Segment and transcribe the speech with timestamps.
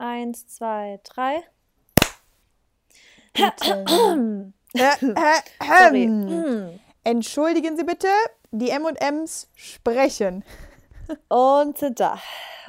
[0.00, 1.42] Eins, zwei, drei.
[3.34, 3.84] Bitte.
[4.72, 6.04] Sorry.
[6.04, 6.80] ähm.
[7.04, 8.08] Entschuldigen Sie bitte,
[8.50, 10.42] die M&Ms sprechen.
[11.28, 12.18] Und sind da.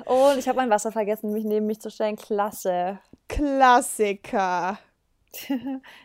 [0.04, 2.18] Und ich habe mein Wasser vergessen, mich neben mich zu stellen.
[2.18, 3.00] Klasse.
[3.30, 4.78] Klassiker.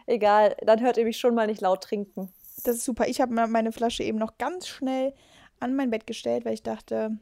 [0.07, 2.33] Egal, dann hört ihr mich schon mal nicht laut trinken.
[2.63, 3.09] Das ist super.
[3.09, 5.13] Ich habe meine Flasche eben noch ganz schnell
[5.59, 7.19] an mein Bett gestellt, weil ich dachte,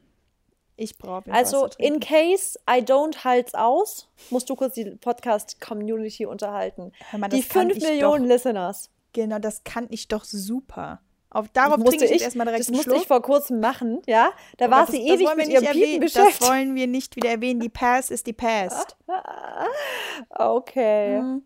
[0.77, 6.91] ich brauche Also, in case I don't halt's aus, musst du kurz die Podcast-Community unterhalten.
[7.11, 8.29] Hör mal, die das kann 5 ich Millionen doch.
[8.29, 8.89] Listeners.
[9.13, 10.99] Genau, das kann ich doch super.
[11.29, 13.01] Auf, darauf musste trinke ich ich, erstmal direkt das einen musste Schluck.
[13.01, 14.29] ich vor kurzem machen, ja.
[14.57, 15.99] Da Aber war sie ewig mit nicht ihrem Piepen erwähnen.
[16.01, 16.41] beschäftigt.
[16.41, 17.59] Das wollen wir nicht wieder erwähnen.
[17.59, 18.95] Die Past ist die Past.
[20.29, 21.21] Okay.
[21.21, 21.43] Mhm.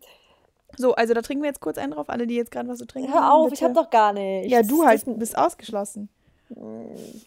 [0.76, 2.86] So, also da trinken wir jetzt kurz einen drauf, alle, die jetzt gerade was zu
[2.86, 3.54] trinken Hör haben, auf, bitte.
[3.56, 4.50] ich hab doch gar nichts.
[4.50, 6.08] Ja, du halt bist ausgeschlossen.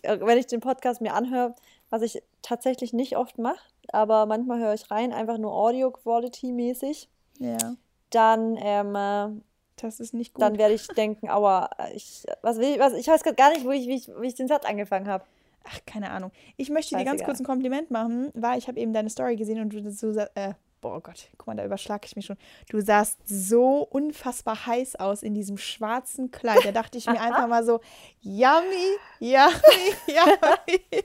[0.02, 1.54] äh, wenn ich den Podcast mir anhöre,
[1.94, 7.08] was ich tatsächlich nicht oft mache, aber manchmal höre ich rein, einfach nur Audio-Quality-mäßig,
[7.38, 7.76] Ja,
[8.10, 9.40] dann, ähm, äh,
[9.76, 10.42] das ist nicht gut.
[10.42, 13.70] dann werde ich denken, aua, ich, was will ich, was, ich weiß gar nicht, wo
[13.70, 15.24] ich, wie ich, wie ich den Satz angefangen habe.
[15.66, 16.32] Ach, keine Ahnung.
[16.58, 19.62] Ich möchte dir ganz kurz ein Kompliment machen, weil ich habe eben deine Story gesehen
[19.62, 22.38] und du so, äh, boah Gott, guck mal, da überschlag ich mich schon.
[22.70, 26.66] Du sahst so unfassbar heiß aus in diesem schwarzen Kleid.
[26.66, 27.82] Da dachte ich mir einfach mal so,
[28.22, 31.04] yummy, yummy, yummy.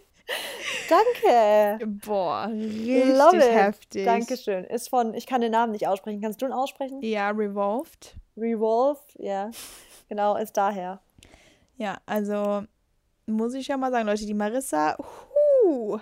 [0.88, 1.86] Danke.
[2.04, 3.54] Boah, richtig Love it.
[3.54, 4.04] heftig.
[4.04, 4.64] Dankeschön.
[4.64, 6.20] Ist von, ich kann den Namen nicht aussprechen.
[6.20, 7.02] Kannst du ihn aussprechen?
[7.02, 8.14] Ja, revolved.
[8.36, 9.50] Revolve, ja.
[10.08, 11.00] Genau, ist daher.
[11.76, 12.62] Ja, also
[13.26, 15.98] muss ich ja mal sagen, Leute, die Marissa, huh,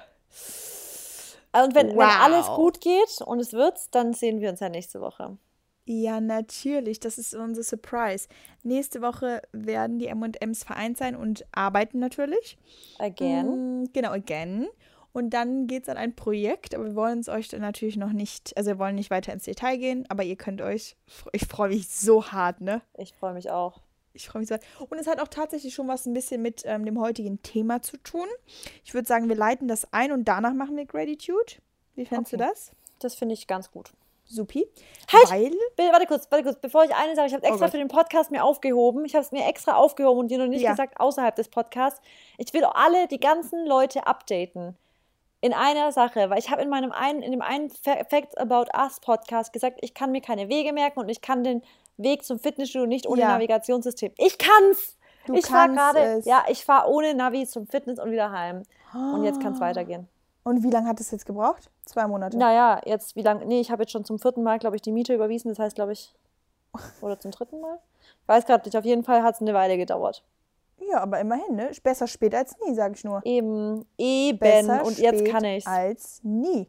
[1.52, 2.20] Also, Und wenn, wenn Wow.
[2.20, 5.36] alles gut geht und es wird's, dann sehen wir uns ja nächste Woche.
[5.88, 6.98] Ja, natürlich.
[7.00, 8.28] Das ist unser Surprise.
[8.64, 12.58] Nächste Woche werden die M&Ms vereint sein und arbeiten natürlich.
[12.98, 13.82] Again.
[13.82, 14.66] Mm, Genau, again.
[15.12, 18.12] Und dann geht es an ein Projekt, aber wir wollen es euch dann natürlich noch
[18.12, 20.94] nicht, also wir wollen nicht weiter ins Detail gehen, aber ihr könnt euch,
[21.32, 22.82] ich freue mich so hart, ne?
[22.98, 23.80] Ich freue mich auch.
[24.12, 24.56] Ich freue mich so.
[24.90, 27.96] Und es hat auch tatsächlich schon was ein bisschen mit ähm, dem heutigen Thema zu
[27.98, 28.26] tun.
[28.84, 31.52] Ich würde sagen, wir leiten das ein und danach machen wir Gratitude.
[31.94, 32.42] Wie fändest Okay.
[32.42, 32.72] du das?
[32.98, 33.92] Das finde ich ganz gut.
[34.28, 34.66] Supi.
[35.12, 35.30] Halt!
[35.30, 37.70] Weil, Bill, warte kurz, warte kurz, bevor ich eine sage, ich habe Oh extra Gott.
[37.72, 39.04] für den Podcast mir aufgehoben.
[39.04, 40.70] Ich habe es mir extra aufgehoben und dir noch nicht Ja.
[40.72, 42.00] gesagt außerhalb des Podcasts.
[42.38, 44.76] Ich will alle, die ganzen Leute updaten.
[45.42, 48.66] In einer Sache, weil ich habe in meinem einen, in dem einen Fa- Facts About
[48.76, 51.62] Us Podcast gesagt, ich kann mir keine Wege merken und ich kann den
[51.98, 53.28] Weg zum Fitnessstudio nicht ohne Ja.
[53.28, 54.12] Navigationsystem.
[54.18, 54.96] Ich kann's!
[55.26, 56.24] Du ich fahre gerade, es.
[56.24, 58.62] ja, ich fahre ohne Navi zum Fitness und wieder heim.
[58.94, 59.42] Und jetzt Ah.
[59.42, 60.08] kann es weitergehen.
[60.46, 61.72] Und wie lange hat es jetzt gebraucht?
[61.84, 62.38] Zwei Monate.
[62.38, 63.44] Naja, jetzt wie lange?
[63.46, 65.48] Nee, ich habe jetzt schon zum vierten Mal, glaube ich, die Miete überwiesen.
[65.48, 66.14] Das heißt, glaube ich,
[67.00, 67.80] oder zum dritten Mal?
[68.22, 68.76] Ich weiß gerade nicht.
[68.76, 70.22] Auf jeden Fall hat es eine Weile gedauert.
[70.88, 71.72] Ja, aber immerhin, ne?
[71.82, 73.22] Besser spät als nie, sage ich nur.
[73.24, 74.38] Eben, eben.
[74.38, 75.66] Besser und jetzt kann ich's.
[75.66, 76.68] als nie.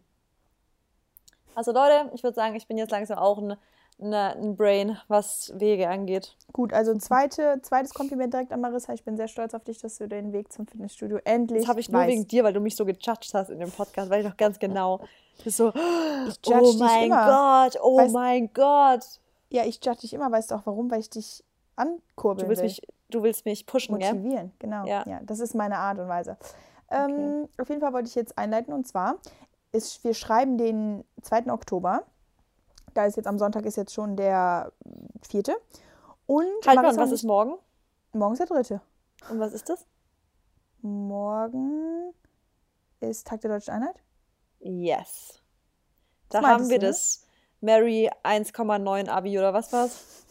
[1.54, 3.58] Also Leute, ich würde sagen, ich bin jetzt langsam auch ein,
[4.00, 6.36] ein, ein Brain, was Wege angeht.
[6.54, 8.94] Gut, also ein zweite, zweites Kompliment direkt an Marissa.
[8.94, 11.80] Ich bin sehr stolz auf dich, dass du den Weg zum Fitnessstudio endlich Das habe
[11.80, 12.12] ich nur weißt.
[12.12, 14.60] wegen dir, weil du mich so gejudged hast in dem Podcast, weil ich noch ganz
[14.60, 15.02] genau.
[15.46, 17.10] So, oh mein.
[17.12, 19.04] Gott, oh Weißt- mein Gott.
[19.52, 20.90] Ja, ich judge dich immer, weißt du auch warum?
[20.90, 21.44] Weil ich dich
[21.76, 22.70] ankurbeln Du willst will.
[22.70, 22.82] mich,
[23.12, 24.14] du willst mich pushen, gell?
[24.16, 24.86] motivieren, genau.
[24.88, 25.04] Ja.
[25.08, 25.20] Ja.
[25.24, 26.38] das ist meine Art und Weise.
[26.90, 29.18] Ähm, Auf jeden Fall wollte ich jetzt einleiten und zwar
[29.72, 31.52] ist, wir schreiben den 2.
[31.52, 32.02] Oktober.
[32.98, 34.72] Da ist jetzt am Sonntag ist jetzt schon der
[35.22, 35.56] vierte.
[36.26, 37.54] Und Halt mal, was ist morgen?
[38.12, 38.82] morgen ist der dritte.
[39.30, 39.86] Und was ist das?
[40.82, 42.12] Morgen
[43.00, 44.02] ist Tag der Deutschen Einheit.
[44.60, 45.44] Yes.
[46.30, 46.92] Da Das haben wir du, ne?
[46.92, 47.24] das
[47.62, 50.24] Mary 1,9 Abi oder was war's?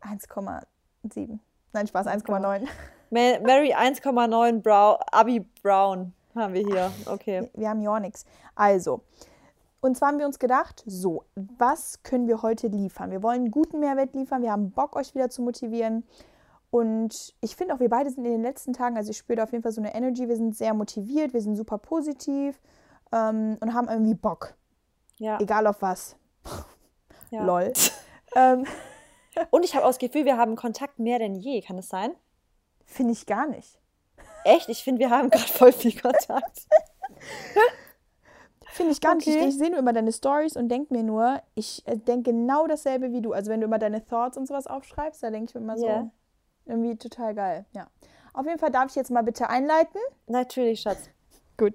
[0.02, 1.38] 1,7.
[1.72, 2.66] Nein, Spaß, 1,9.
[3.10, 6.90] Ma- Mary 1,9 Brown, Abi Brown haben wir hier.
[7.06, 7.48] Okay.
[7.54, 8.24] Wir haben ja nichts.
[8.56, 9.02] Also,
[9.80, 13.10] und zwar haben wir uns gedacht, so, was können wir heute liefern?
[13.10, 16.04] Wir wollen guten Mehrwert liefern, wir haben Bock, euch wieder zu motivieren.
[16.70, 19.44] Und ich finde auch, wir beide sind in den letzten Tagen, also ich spüre da
[19.44, 22.60] auf jeden Fall so eine Energy, wir sind sehr motiviert, wir sind super positiv
[23.12, 24.54] ähm, und haben irgendwie Bock.
[25.18, 25.40] Ja.
[25.40, 26.16] Egal auf was.
[27.30, 27.42] ja.
[27.42, 27.72] Lol.
[28.36, 28.66] ähm,
[29.50, 31.60] Und ich habe auch das Gefühl, wir haben Kontakt mehr denn je.
[31.62, 32.12] Kann es sein?
[32.88, 33.78] finde ich gar nicht.
[34.44, 34.68] Echt?
[34.70, 36.66] Ich finde, wir haben gerade voll viel Kontakt.
[38.78, 39.30] Finde ich gar Okay.
[39.30, 39.40] nicht.
[39.40, 42.66] Ich, ich sehe nur immer deine Stories und denke mir nur, ich äh, denke genau
[42.66, 43.32] dasselbe wie du.
[43.32, 46.00] Also wenn du immer deine Thoughts und sowas aufschreibst, da denke ich mir immer Ja.
[46.02, 46.10] so,
[46.64, 47.66] irgendwie total geil.
[47.72, 47.88] Ja.
[48.32, 50.00] Auf jeden Fall darf ich jetzt mal bitte einleiten.
[50.28, 51.10] Natürlich, Schatz.
[51.56, 51.74] Gut.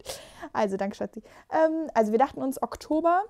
[0.53, 1.21] Also, danke, Schatzi.
[1.51, 3.23] Ähm, also wir dachten uns Oktober.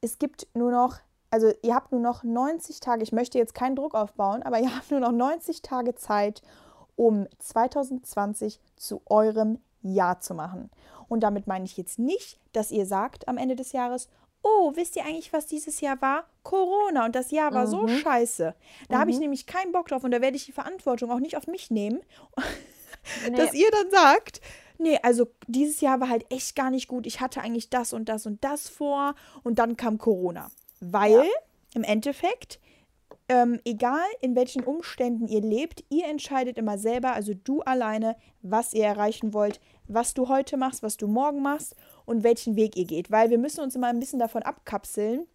[0.00, 0.98] Es gibt nur noch,
[1.30, 3.02] also ihr habt nur noch 90 Tage.
[3.02, 6.40] Ich möchte jetzt keinen Druck aufbauen, aber ihr habt nur noch 90 Tage Zeit,
[6.94, 10.70] um 2020 zu eurem Jahr zu machen.
[11.08, 14.08] Und damit meine ich jetzt nicht, dass ihr sagt am Ende des Jahres,
[14.42, 16.24] oh, wisst ihr eigentlich, was dieses Jahr war?
[16.42, 17.70] Corona und das Jahr war mhm.
[17.70, 18.54] so scheiße.
[18.88, 19.00] Da mhm.
[19.00, 21.46] habe ich nämlich keinen Bock drauf und da werde ich die Verantwortung auch nicht auf
[21.46, 22.00] mich nehmen,
[23.28, 23.36] nee.
[23.36, 24.40] dass ihr dann sagt,
[24.78, 27.06] nee, also dieses Jahr war halt echt gar nicht gut.
[27.06, 30.50] Ich hatte eigentlich das und das und das vor und dann kam Corona.
[30.80, 31.24] Weil ja.
[31.74, 32.60] im Endeffekt,
[33.28, 38.72] ähm, egal in welchen Umständen ihr lebt, ihr entscheidet immer selber, also du alleine, was
[38.74, 41.74] ihr erreichen wollt, was du heute machst, was du morgen machst
[42.04, 43.10] und welchen Weg ihr geht.
[43.10, 45.26] Weil wir müssen uns immer ein bisschen davon abkapseln,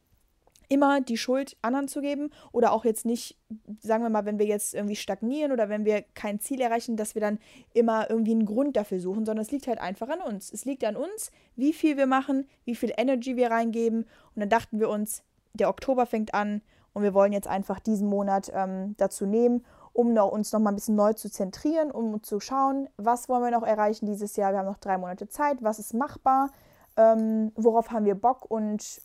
[0.71, 3.38] immer die Schuld anderen zu geben oder auch jetzt nicht,
[3.81, 7.13] sagen wir mal, wenn wir jetzt irgendwie stagnieren oder wenn wir kein Ziel erreichen, dass
[7.13, 7.39] wir dann
[7.74, 10.51] immer irgendwie einen Grund dafür suchen, sondern es liegt halt einfach an uns.
[10.54, 14.06] Es liegt an uns, wie viel wir machen, wie viel Energy wir reingeben.
[14.33, 15.24] Und dann dachten wir uns,
[15.54, 16.62] der Oktober fängt an
[16.94, 20.71] und wir wollen jetzt einfach diesen Monat ähm, dazu nehmen, um noch, uns noch mal
[20.71, 24.51] ein bisschen neu zu zentrieren, um zu schauen, was wollen wir noch erreichen dieses Jahr.
[24.51, 26.51] Wir haben noch drei Monate Zeit, was ist machbar,
[26.97, 29.01] ähm, worauf haben wir Bock und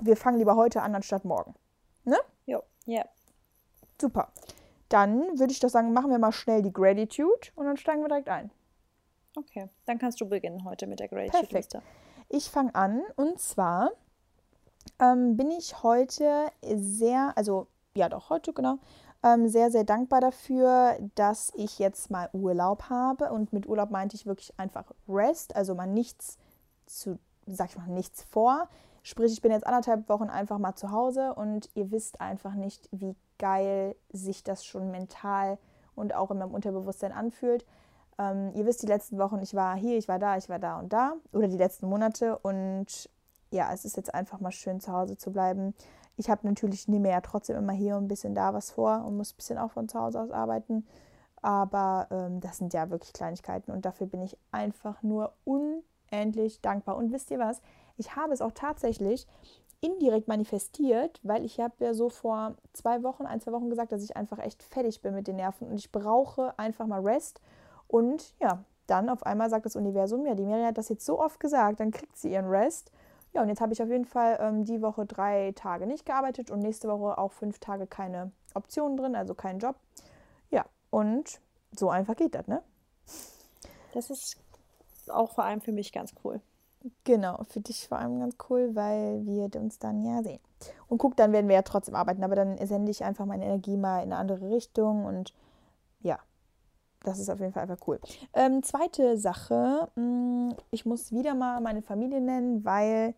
[0.00, 1.54] wir fangen lieber heute an anstatt morgen.
[2.04, 2.16] Ne?
[2.46, 3.04] Jo, ja.
[4.00, 4.28] Super.
[4.88, 8.08] Dann würde ich doch sagen, machen wir mal schnell die Gratitude und dann steigen wir
[8.08, 8.50] direkt ein.
[9.36, 11.82] Okay, dann kannst du beginnen heute mit der Gratitude-Liste.
[12.28, 13.90] Ich fange an und zwar
[14.98, 18.78] ähm, bin ich heute sehr, also ja doch, heute genau,
[19.22, 23.32] ähm, sehr, sehr dankbar dafür, dass ich jetzt mal Urlaub habe.
[23.32, 26.38] Und mit Urlaub meinte ich wirklich einfach Rest, also mal nichts
[26.86, 28.68] zu, sag ich mal, nichts vor.
[29.02, 32.88] Sprich, ich bin jetzt anderthalb Wochen einfach mal zu Hause und ihr wisst einfach nicht,
[32.92, 35.58] wie geil sich das schon mental
[35.94, 37.64] und auch in meinem Unterbewusstsein anfühlt.
[38.18, 40.78] Ähm, ihr wisst, die letzten Wochen, ich war hier, ich war da, ich war da
[40.78, 43.08] und da oder die letzten Monate und
[43.50, 45.74] ja, es ist jetzt einfach mal schön zu Hause zu bleiben.
[46.16, 49.32] Ich habe natürlich, nehme ja trotzdem immer hier ein bisschen da was vor und muss
[49.32, 50.86] ein bisschen auch von zu Hause aus arbeiten.
[51.42, 56.96] Aber ähm, das sind ja wirklich Kleinigkeiten und dafür bin ich einfach nur unendlich dankbar.
[56.96, 57.62] Und wisst ihr was?
[57.96, 59.26] Ich habe es auch tatsächlich
[59.80, 64.04] indirekt manifestiert, weil ich habe ja so vor zwei Wochen, ein, zwei Wochen gesagt, dass
[64.04, 67.40] ich einfach echt fertig bin mit den Nerven und ich brauche einfach mal Rest.
[67.88, 71.20] Und ja, dann auf einmal sagt das Universum, ja, die Miriam hat das jetzt so
[71.20, 72.92] oft gesagt, dann kriegt sie ihren Rest.
[73.32, 76.50] Ja, und jetzt habe ich auf jeden Fall ähm, die Woche drei Tage nicht gearbeitet
[76.50, 79.76] und nächste Woche auch fünf Tage keine Optionen drin, also keinen Job.
[80.50, 81.40] Ja, und
[81.72, 82.62] so einfach geht das, ne?
[83.92, 84.36] Das ist
[85.08, 86.40] auch vor allem für mich ganz cool.
[87.04, 90.40] Genau, für dich vor allem ganz cool, weil wir uns dann ja sehen.
[90.88, 93.76] Und guck, dann werden wir ja trotzdem arbeiten, aber dann sende ich einfach meine Energie
[93.76, 95.34] mal in eine andere Richtung und
[96.00, 96.18] ja,
[97.04, 97.98] das ist auf jeden Fall einfach cool.
[98.34, 103.14] Ähm, zweite Sache, mh, mm, ich muss wieder mal meine Familie nennen, weil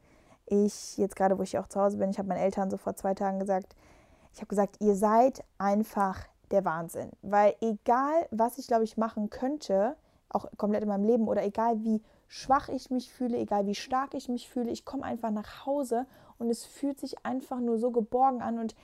[0.47, 2.95] ich jetzt gerade, wo ich auch zu Hause bin, ich habe meinen Eltern so vor
[2.95, 3.75] zwei Tagen gesagt,
[4.35, 7.11] ich habe gesagt, ihr seid einfach der Wahnsinn.
[7.23, 9.97] Weil egal, was ich glaube ich machen könnte,
[10.29, 14.15] auch komplett in meinem Leben oder egal wie schwach ich mich fühle, egal wie stark
[14.15, 16.07] ich mich fühle, ich komme einfach nach Hause
[16.39, 18.75] und es fühlt sich einfach nur so geborgen an und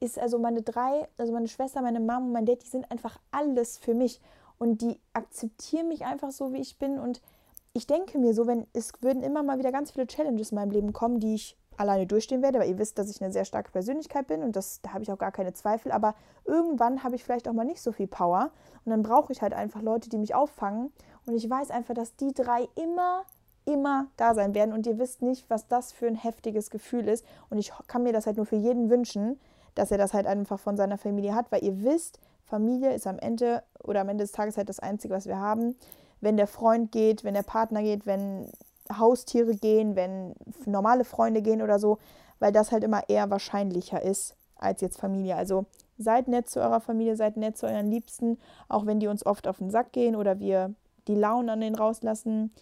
[0.00, 3.18] ist also meine drei, also meine Schwester, meine Mom und mein Dad, die sind einfach
[3.30, 4.20] alles für mich
[4.58, 6.98] und die akzeptieren mich einfach so, wie ich bin.
[6.98, 7.20] Und
[7.72, 10.70] ich denke mir so, wenn es würden immer mal wieder ganz viele Challenges in meinem
[10.70, 13.70] Leben kommen, die ich alleine durchstehen werde, weil ihr wisst, dass ich eine sehr starke
[13.70, 16.14] Persönlichkeit bin und das, da habe ich auch gar keine Zweifel, aber
[16.44, 18.50] irgendwann habe ich vielleicht auch mal nicht so viel Power.
[18.84, 20.92] Und dann brauche ich halt einfach Leute, die mich auffangen.
[21.26, 23.24] Und ich weiß einfach, dass die drei immer,
[23.64, 24.72] immer da sein werden.
[24.72, 27.24] Und ihr wisst nicht, was das für ein heftiges Gefühl ist.
[27.50, 29.38] Und ich kann mir das halt nur für jeden wünschen,
[29.74, 32.18] dass er das halt einfach von seiner Familie hat, weil ihr wisst,
[32.48, 35.76] Familie ist am Ende oder am Ende des Tages halt das Einzige, was wir haben.
[36.20, 38.50] Wenn der Freund geht, wenn der Partner geht, wenn
[38.90, 41.98] Haustiere gehen, wenn normale Freunde gehen oder so,
[42.38, 45.36] weil das halt immer eher wahrscheinlicher ist als jetzt Familie.
[45.36, 45.66] Also
[45.98, 48.38] seid nett zu eurer Familie, seid nett zu euren Liebsten,
[48.68, 50.74] auch wenn die uns oft auf den Sack gehen oder wir
[51.06, 52.52] die Launen an den rauslassen.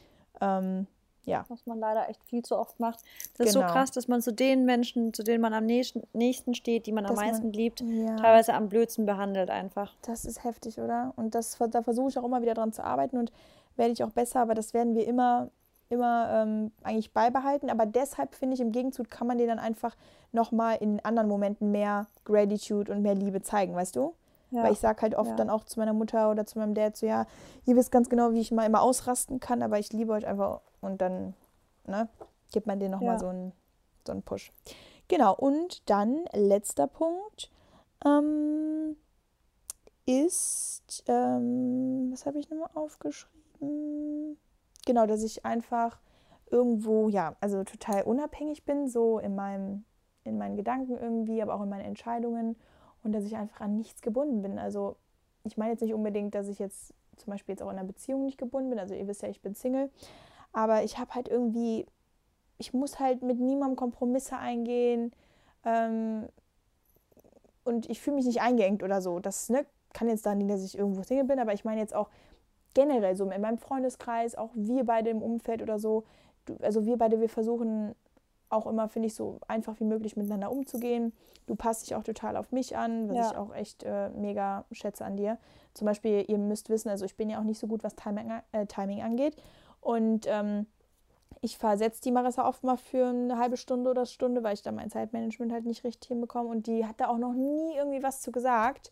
[0.40, 0.86] Ähm,
[1.26, 1.44] ja.
[1.48, 3.00] Was man leider echt viel zu oft macht.
[3.36, 3.46] Das genau.
[3.48, 3.72] ist so genau.
[3.72, 7.10] krass, dass man zu den Menschen, zu denen man am nächsten, steht, die man dass
[7.10, 8.16] am meisten man, liebt, ja.
[8.16, 9.92] teilweise am blödsten behandelt einfach.
[10.02, 11.12] Das ist heftig, oder?
[11.16, 13.32] Und das, da versuche ich auch immer wieder dran zu arbeiten und
[13.76, 15.50] werde ich auch besser, aber das werden wir immer,
[15.88, 17.70] immer ähm, eigentlich beibehalten.
[17.70, 19.96] Aber deshalb finde ich, im Gegenzug kann man dir dann einfach
[20.32, 24.14] nochmal in anderen Momenten mehr Gratitude und mehr Liebe zeigen, weißt du?
[24.52, 24.62] Ja.
[24.62, 25.36] Weil ich sage halt oft ja.
[25.36, 27.26] dann auch zu meiner Mutter oder zu meinem Dad so, ja,
[27.64, 30.60] ihr wisst ganz genau, wie ich mal immer ausrasten kann, aber ich liebe euch einfach
[30.86, 31.34] und dann,
[31.86, 32.08] ne,
[32.52, 33.18] gibt man denen nochmal ja.
[33.18, 33.52] so einen
[34.06, 34.52] so einen Push.
[35.08, 37.50] Genau, und dann letzter Punkt
[38.04, 38.96] ähm,
[40.06, 44.38] ist, ähm, was habe ich nochmal aufgeschrieben?
[44.86, 46.00] Genau, dass ich einfach
[46.50, 49.84] irgendwo, ja, also total unabhängig bin, so in meinem,
[50.24, 52.56] in meinen Gedanken irgendwie, aber auch in meinen Entscheidungen
[53.02, 54.58] und dass ich einfach an nichts gebunden bin.
[54.58, 54.96] Also
[55.44, 58.24] ich meine jetzt nicht unbedingt, dass ich jetzt zum Beispiel jetzt auch in einer Beziehung
[58.24, 58.78] nicht gebunden bin.
[58.78, 59.90] Also ihr wisst ja, ich bin Single.
[60.56, 61.84] Aber ich habe halt irgendwie,
[62.56, 65.12] ich muss halt mit niemandem Kompromisse eingehen.
[65.66, 66.30] Ähm,
[67.64, 69.18] und ich fühle mich nicht eingeengt oder so.
[69.18, 71.94] Das ne, kann jetzt daran liegen, dass ich irgendwo Single bin, aber ich meine jetzt
[71.94, 72.08] auch
[72.72, 76.04] generell so in meinem Freundeskreis, auch wir beide im Umfeld oder so.
[76.62, 77.94] Also wir beide, wir versuchen
[78.48, 81.12] auch immer, finde ich, so einfach wie möglich miteinander umzugehen.
[81.46, 83.30] Du passt dich auch total auf mich an, was ja.
[83.30, 85.36] ich auch echt äh, mega schätze an dir.
[85.74, 88.30] Zum Beispiel, ihr müsst wissen, also ich bin ja auch nicht so gut, was Timing,
[88.52, 89.36] äh, Timing angeht.
[89.86, 90.66] Und ähm,
[91.42, 94.72] ich versetze die Marissa oft mal für eine halbe Stunde oder Stunde, weil ich da
[94.72, 96.48] mein Zeitmanagement halt nicht richtig hinbekomme.
[96.48, 98.90] Und die hat da auch noch nie irgendwie was zu gesagt.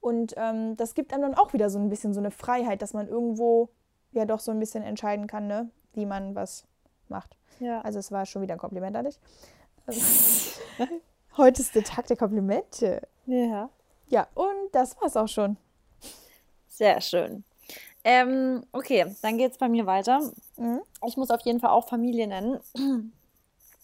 [0.00, 2.94] Und ähm, das gibt einem dann auch wieder so ein bisschen so eine Freiheit, dass
[2.94, 3.68] man irgendwo
[4.10, 6.66] ja doch so ein bisschen entscheiden kann, ne, wie man was
[7.08, 7.36] macht.
[7.60, 7.80] Ja.
[7.82, 9.20] Also es war schon wieder ein Kompliment an dich.
[11.36, 13.06] Heute ist der Tag der Komplimente.
[13.26, 13.70] Ja.
[14.08, 15.58] Ja, und das war's auch schon.
[16.66, 17.44] Sehr schön.
[18.04, 20.20] Ähm, okay, dann geht's bei mir weiter.
[20.56, 20.80] Mhm.
[21.06, 22.60] Ich muss auf jeden Fall auch Familie nennen.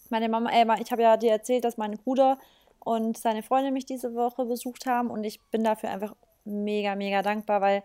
[0.09, 2.37] Meine Mama, äh, ich habe ja dir erzählt, dass mein Bruder
[2.79, 7.21] und seine Freundin mich diese Woche besucht haben und ich bin dafür einfach mega, mega
[7.21, 7.83] dankbar, weil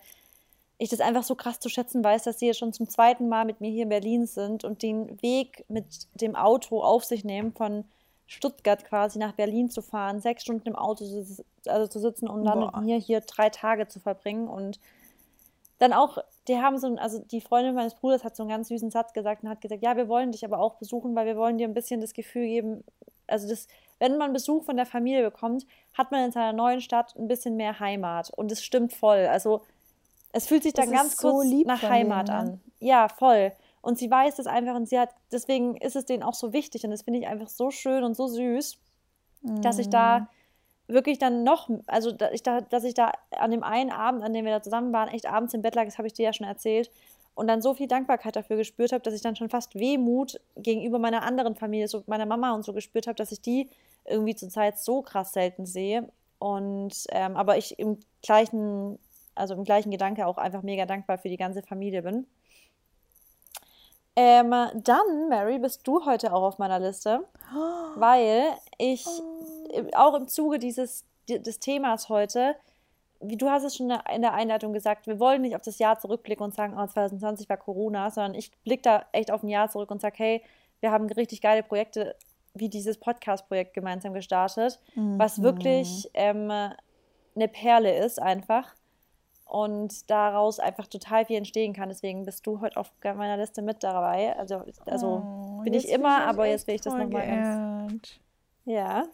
[0.79, 3.45] ich das einfach so krass zu schätzen weiß, dass sie jetzt schon zum zweiten Mal
[3.45, 7.53] mit mir hier in Berlin sind und den Weg mit dem Auto auf sich nehmen,
[7.53, 7.85] von
[8.27, 12.45] Stuttgart quasi nach Berlin zu fahren, sechs Stunden im Auto zu, also zu sitzen und
[12.45, 12.73] dann Boah.
[12.77, 14.79] mit mir hier drei Tage zu verbringen und
[15.79, 16.19] dann auch,
[16.49, 19.43] die haben so, also die Freundin meines Bruders hat so einen ganz süßen Satz gesagt
[19.43, 21.75] und hat gesagt, ja, wir wollen dich aber auch besuchen, weil wir wollen dir ein
[21.75, 22.85] bisschen das Gefühl geben,
[23.27, 23.67] also das,
[23.99, 27.57] wenn man Besuch von der Familie bekommt, hat man in seiner neuen Stadt ein bisschen
[27.57, 29.27] mehr Heimat und es stimmt voll.
[29.27, 29.63] Also
[30.33, 32.53] es fühlt sich dann ganz so kurz nach Heimat denen, ne?
[32.53, 32.61] an.
[32.79, 33.53] Ja, voll.
[33.81, 36.85] Und sie weiß es einfach und sie hat, deswegen ist es denen auch so wichtig
[36.85, 38.79] und das finde ich einfach so schön und so süß,
[39.43, 39.61] mm.
[39.61, 40.29] dass ich da mm.
[40.89, 44.33] Wirklich dann noch, also dass ich, da, dass ich da an dem einen Abend, an
[44.33, 46.33] dem wir da zusammen waren, echt abends im Bett lag, das habe ich dir ja
[46.33, 46.91] schon erzählt,
[47.35, 50.99] und dann so viel Dankbarkeit dafür gespürt habe, dass ich dann schon fast Wehmut gegenüber
[50.99, 53.69] meiner anderen Familie, so meiner Mama und so gespürt habe, dass ich die
[54.07, 56.09] irgendwie zurzeit so krass selten sehe.
[56.39, 58.99] Und ähm, aber ich im gleichen
[59.37, 62.27] also im gleichen Gedanke auch einfach mega dankbar für die ganze Familie bin.
[64.17, 67.25] Ähm, dann, Mary, bist du heute auch auf meiner Liste,
[67.97, 68.45] weil
[68.79, 69.56] ich oh.
[69.95, 72.55] Auch im Zuge dieses des Themas heute,
[73.21, 75.99] wie du hast es schon in der Einleitung gesagt, wir wollen nicht auf das Jahr
[75.99, 79.69] zurückblicken und sagen, oh, 2020 war Corona, sondern ich blicke da echt auf ein Jahr
[79.71, 80.43] zurück und sage, hey,
[80.81, 82.15] wir haben richtig geile Projekte
[82.55, 85.19] wie dieses Podcast-Projekt gemeinsam gestartet, mhm.
[85.19, 88.75] was wirklich ähm, eine Perle ist einfach
[89.45, 91.89] und daraus einfach total viel entstehen kann.
[91.89, 94.37] Deswegen bist du heute auf meiner Liste mit dabei.
[94.37, 98.21] Also, also oh, bin ich immer, aber jetzt will ich das nochmal ganz.
[98.65, 99.05] Ja.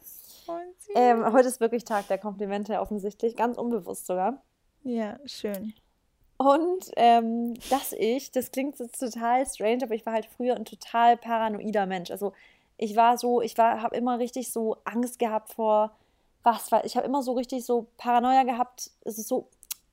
[0.95, 4.43] Ähm, heute ist wirklich Tag der Komplimente offensichtlich, ganz unbewusst sogar.
[4.85, 5.75] Ja, schön.
[6.37, 10.65] Und ähm, dass ich, das klingt jetzt total strange, aber ich war halt früher ein
[10.65, 12.11] total paranoider Mensch.
[12.11, 12.33] Also
[12.79, 15.93] ich war so, ich war, habe immer richtig so Angst gehabt vor
[16.43, 18.91] was, weil ich habe immer so richtig so Paranoia gehabt.
[19.05, 19.47] Es ist so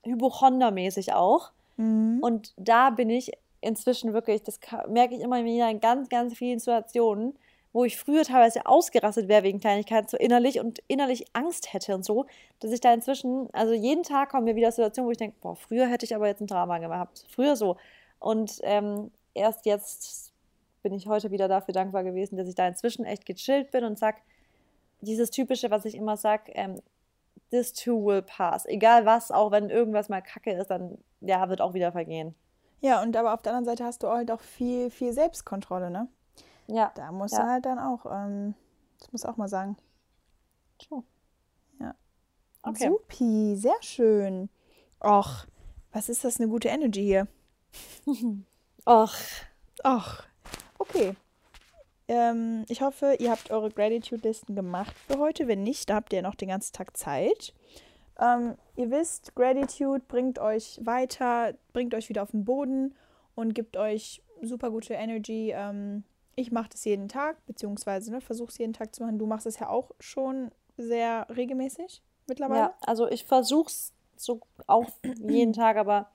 [0.03, 1.51] Hypochondermäßig auch.
[1.77, 2.19] Mhm.
[2.21, 6.59] Und da bin ich inzwischen wirklich, das merke ich immer wieder in ganz, ganz vielen
[6.59, 7.37] Situationen,
[7.71, 12.03] wo ich früher teilweise ausgerastet wäre wegen Kleinigkeiten, so innerlich und innerlich Angst hätte und
[12.03, 12.25] so,
[12.59, 15.55] dass ich da inzwischen, also jeden Tag kommen mir wieder Situationen, wo ich denke, boah,
[15.55, 17.25] früher hätte ich aber jetzt ein Drama gehabt.
[17.29, 17.77] Früher so.
[18.19, 20.33] Und ähm, erst jetzt
[20.81, 23.99] bin ich heute wieder dafür dankbar gewesen, dass ich da inzwischen echt gechillt bin und
[23.99, 24.17] sag,
[25.01, 26.81] dieses typische, was ich immer sag, ähm,
[27.51, 28.65] this too will pass.
[28.65, 32.35] Egal was, auch wenn irgendwas mal kacke ist, dann ja, wird auch wieder vergehen.
[32.81, 36.07] Ja, und aber auf der anderen Seite hast du halt auch viel, viel Selbstkontrolle, ne?
[36.69, 36.91] Ja.
[36.95, 37.43] Da musst ja.
[37.43, 38.53] du halt dann auch, ähm,
[38.99, 39.77] das muss auch mal sagen.
[40.77, 41.03] True.
[41.79, 41.95] Ja.
[42.63, 42.89] Okay.
[42.89, 44.49] Supi, sehr schön.
[45.01, 45.45] Och,
[45.91, 47.27] was ist das eine gute Energy hier?
[48.85, 49.15] Och.
[49.83, 50.23] Och.
[50.77, 51.15] Okay.
[52.07, 55.47] Ähm, ich hoffe, ihr habt eure Gratitude-Listen gemacht für heute.
[55.47, 57.53] Wenn nicht, da habt ihr noch den ganzen Tag Zeit.
[58.19, 62.95] Ähm, ihr wisst, Gratitude bringt euch weiter, bringt euch wieder auf den Boden
[63.35, 65.51] und gibt euch super gute Energy.
[65.55, 66.03] Ähm,
[66.39, 69.19] ich mache das jeden Tag, beziehungsweise ne, versuche es jeden Tag zu machen.
[69.19, 72.59] Du machst es ja auch schon sehr regelmäßig mittlerweile.
[72.59, 74.87] Ja, also ich versuche es so auch
[75.27, 76.09] jeden Tag, aber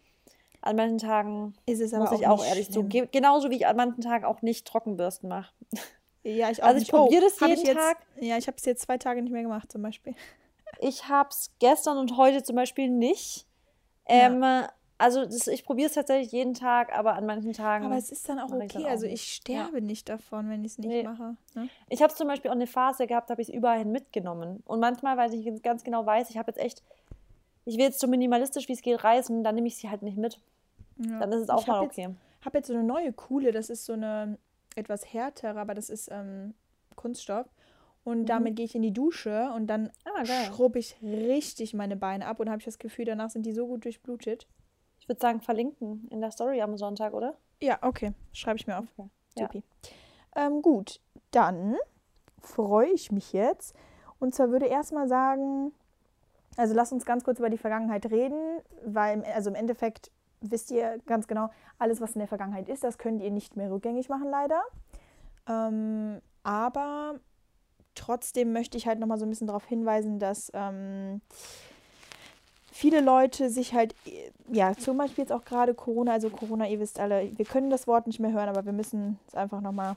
[0.62, 3.08] an manchen Tagen ist es aber muss ich auch, auch ehrlich zugeben.
[3.12, 5.52] Genauso wie ich an manchen Tagen auch nicht Trockenbürsten mache.
[6.26, 7.98] Ja, ich auch Also ich probiere oh, das jeden jetzt, Tag.
[8.18, 10.14] Ja, ich habe es jetzt zwei Tage nicht mehr gemacht zum Beispiel.
[10.80, 13.46] Ich habe es gestern und heute zum Beispiel nicht.
[14.06, 14.72] Ähm, ja.
[14.96, 17.86] Also das, ich probiere es tatsächlich jeden Tag, aber an manchen Tagen.
[17.86, 18.68] Aber es ist dann auch okay.
[18.74, 19.84] Dann auch also ich sterbe ja.
[19.84, 21.02] nicht davon, wenn ich es nicht nee.
[21.02, 21.36] mache.
[21.54, 21.68] Ne?
[21.88, 24.62] Ich habe zum Beispiel auch eine Phase gehabt, habe ich es überall hin mitgenommen.
[24.66, 26.82] Und manchmal, weil ich ganz genau weiß, ich habe jetzt echt,
[27.64, 30.16] ich will jetzt so minimalistisch wie es geht reisen, dann nehme ich sie halt nicht
[30.16, 30.38] mit.
[30.98, 31.18] Ja.
[31.18, 32.10] Dann ist es auch ich mal okay.
[32.40, 34.38] Ich habe jetzt so eine neue coole, das ist so eine
[34.76, 36.54] etwas härtere, aber das ist ähm,
[36.94, 37.46] Kunststoff.
[38.04, 38.26] Und mhm.
[38.26, 42.38] damit gehe ich in die Dusche und dann ah, schrubbe ich richtig meine Beine ab
[42.38, 44.46] und habe ich das Gefühl, danach sind die so gut durchblutet.
[45.04, 47.34] Ich würde sagen, verlinken in der Story am Sonntag, oder?
[47.60, 48.14] Ja, okay.
[48.32, 48.86] Schreibe ich mir auf.
[49.36, 49.62] Okay.
[50.34, 50.46] Ja.
[50.46, 50.98] Ähm, gut,
[51.30, 51.76] dann
[52.40, 53.76] freue ich mich jetzt.
[54.18, 55.72] Und zwar würde erstmal sagen,
[56.56, 60.98] also lass uns ganz kurz über die Vergangenheit reden, weil also im Endeffekt wisst ihr
[61.04, 64.30] ganz genau, alles, was in der Vergangenheit ist, das könnt ihr nicht mehr rückgängig machen,
[64.30, 64.62] leider.
[65.46, 67.20] Ähm, aber
[67.94, 71.20] trotzdem möchte ich halt nochmal so ein bisschen darauf hinweisen, dass ähm,
[72.74, 73.94] viele Leute sich halt,
[74.50, 77.86] ja, zum Beispiel jetzt auch gerade Corona, also Corona, ihr wisst alle, wir können das
[77.86, 79.94] Wort nicht mehr hören, aber wir müssen es einfach nochmal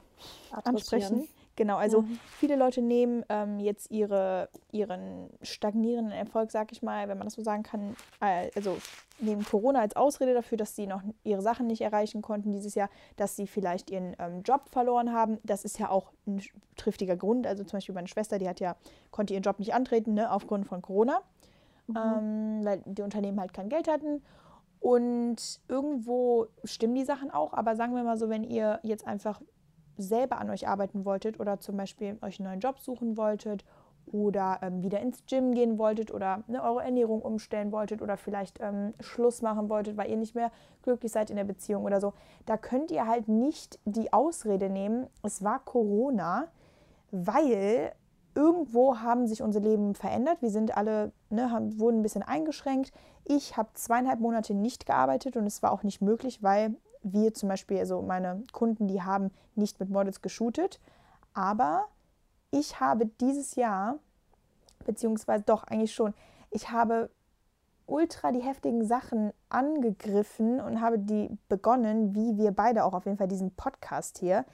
[0.63, 1.27] ansprechen.
[1.55, 2.19] Genau, also mhm.
[2.37, 7.33] viele Leute nehmen ähm, jetzt ihre, ihren stagnierenden Erfolg, sag ich mal, wenn man das
[7.33, 8.77] so sagen kann, äh, also
[9.17, 12.91] nehmen Corona als Ausrede dafür, dass sie noch ihre Sachen nicht erreichen konnten dieses Jahr,
[13.15, 15.39] dass sie vielleicht ihren ähm, Job verloren haben.
[15.41, 16.43] Das ist ja auch ein
[16.75, 17.47] triftiger Grund.
[17.47, 18.75] Also zum Beispiel meine Schwester, die hat ja,
[19.09, 21.23] konnte ihren Job nicht antreten, ne, aufgrund von Corona,
[21.87, 21.97] mhm.
[21.97, 24.21] ähm, weil die Unternehmen halt kein Geld hatten.
[24.79, 29.41] Und irgendwo stimmen die Sachen auch, aber sagen wir mal so, wenn ihr jetzt einfach
[29.97, 33.65] selber an euch arbeiten wolltet oder zum Beispiel euch einen neuen Job suchen wolltet
[34.05, 38.59] oder ähm, wieder ins Gym gehen wolltet oder ne, eure Ernährung umstellen wolltet oder vielleicht
[38.61, 40.51] ähm, Schluss machen wolltet, weil ihr nicht mehr
[40.83, 42.13] glücklich seid in der Beziehung oder so,
[42.45, 46.47] da könnt ihr halt nicht die Ausrede nehmen, es war Corona,
[47.11, 47.93] weil
[48.37, 50.43] irgendwo haben sich unser Leben verändert.
[50.43, 52.91] Wir sind alle, ne, haben, wurden ein bisschen eingeschränkt.
[53.25, 57.49] Ich habe zweieinhalb Monate nicht gearbeitet und es war auch nicht möglich, weil wir zum
[57.49, 60.79] Beispiel, also meine Kunden, die haben nicht mit Models geshootet,
[61.33, 61.85] aber
[62.51, 63.97] ich habe dieses Jahr,
[64.85, 66.13] beziehungsweise doch eigentlich schon,
[66.51, 67.09] ich habe
[67.87, 73.17] ultra die heftigen Sachen angegriffen und habe die begonnen, wie wir beide auch auf jeden
[73.17, 74.45] Fall diesen Podcast hier.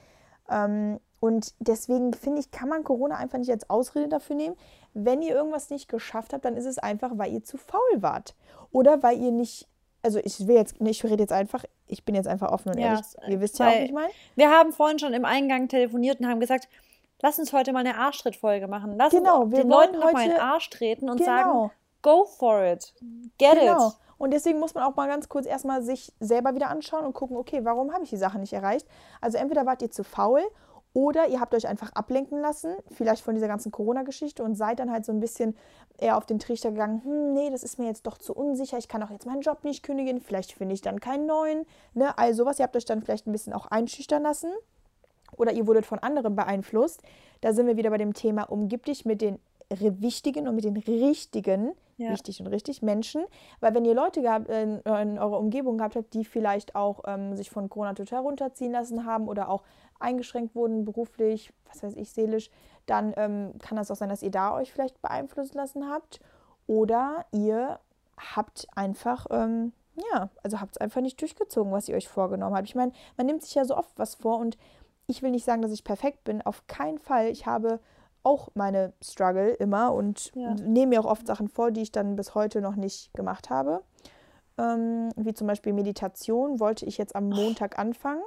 [0.48, 4.56] Ähm, und deswegen finde ich, kann man Corona einfach nicht als Ausrede dafür nehmen.
[4.92, 8.34] Wenn ihr irgendwas nicht geschafft habt, dann ist es einfach, weil ihr zu faul wart.
[8.72, 9.66] Oder weil ihr nicht
[10.02, 12.88] also ich will jetzt, ich rede jetzt einfach, ich bin jetzt einfach offen und ja,
[12.88, 13.06] ehrlich.
[13.26, 14.10] Ihr wisst ja auch, wie ich meine.
[14.34, 16.68] Wir haben vorhin schon im Eingang telefoniert und haben gesagt,
[17.22, 18.98] lass uns heute mal eine Arschtrittfolge machen.
[18.98, 21.26] Lass genau, uns den Leuten noch mal in den Arsch treten und genau.
[21.26, 21.70] sagen,
[22.02, 22.92] go for it.
[23.38, 23.88] Get genau.
[23.88, 23.94] it.
[24.18, 27.38] Und deswegen muss man auch mal ganz kurz erstmal sich selber wieder anschauen und gucken,
[27.38, 28.86] okay, warum habe ich die Sache nicht erreicht?
[29.22, 30.42] Also entweder wart ihr zu faul
[30.94, 34.92] oder ihr habt euch einfach ablenken lassen, vielleicht von dieser ganzen Corona-Geschichte und seid dann
[34.92, 35.56] halt so ein bisschen
[35.98, 38.86] eher auf den Trichter gegangen, hm, nee, das ist mir jetzt doch zu unsicher, ich
[38.86, 42.32] kann auch jetzt meinen Job nicht kündigen, vielleicht finde ich dann keinen neuen, ne, all
[42.32, 42.60] sowas.
[42.60, 44.52] Ihr habt euch dann vielleicht ein bisschen auch einschüchtern lassen
[45.36, 47.02] oder ihr wurdet von anderen beeinflusst.
[47.40, 50.76] Da sind wir wieder bei dem Thema, umgib dich mit den wichtigen und mit den
[50.76, 52.10] richtigen, ja.
[52.10, 53.24] wichtig und richtig Menschen.
[53.60, 57.00] Weil wenn ihr Leute gehabt, äh, in, in eurer Umgebung gehabt habt, die vielleicht auch
[57.06, 59.62] ähm, sich von Corona total runterziehen lassen haben oder auch
[60.00, 62.50] eingeschränkt wurden, beruflich, was weiß ich, seelisch,
[62.86, 66.20] dann ähm, kann das auch sein, dass ihr da euch vielleicht beeinflussen lassen habt.
[66.66, 67.78] Oder ihr
[68.18, 69.72] habt einfach, ähm,
[70.12, 72.68] ja, also habt es einfach nicht durchgezogen, was ihr euch vorgenommen habt.
[72.68, 74.56] Ich meine, man nimmt sich ja so oft was vor und
[75.06, 76.42] ich will nicht sagen, dass ich perfekt bin.
[76.42, 77.28] Auf keinen Fall.
[77.28, 77.80] Ich habe
[78.24, 80.54] auch meine Struggle immer und ja.
[80.54, 83.82] nehme mir auch oft Sachen vor, die ich dann bis heute noch nicht gemacht habe.
[84.58, 88.22] Ähm, wie zum Beispiel Meditation wollte ich jetzt am Montag anfangen.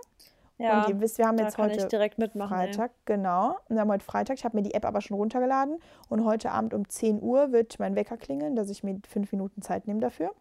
[0.60, 2.98] Ja, und ihr wisst, wir haben jetzt heute Freitag, ey.
[3.06, 3.58] genau.
[3.70, 4.38] Und wir haben heute Freitag.
[4.38, 5.80] Ich habe mir die App aber schon runtergeladen.
[6.10, 9.62] Und heute Abend um 10 Uhr wird mein Wecker klingeln, dass ich mir fünf Minuten
[9.62, 10.32] Zeit nehme dafür.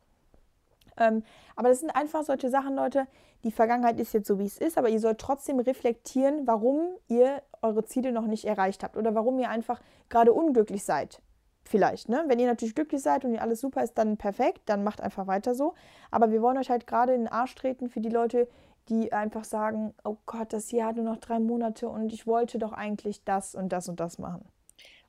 [0.99, 1.23] Ähm,
[1.55, 3.07] aber das sind einfach solche Sachen, Leute.
[3.45, 7.43] Die Vergangenheit ist jetzt so, wie es ist, aber ihr sollt trotzdem reflektieren, warum ihr
[7.63, 11.21] eure Ziele noch nicht erreicht habt oder warum ihr einfach gerade unglücklich seid.
[11.65, 12.25] Vielleicht, ne?
[12.29, 15.27] Wenn ihr natürlich glücklich seid und ihr alles super ist, dann perfekt, dann macht einfach
[15.27, 15.75] weiter so.
[16.11, 18.49] Aber wir wollen euch halt gerade in den Arsch treten für die Leute,
[18.89, 22.59] die einfach sagen, oh Gott, das Jahr hat nur noch drei Monate und ich wollte
[22.59, 24.45] doch eigentlich das und das und das machen.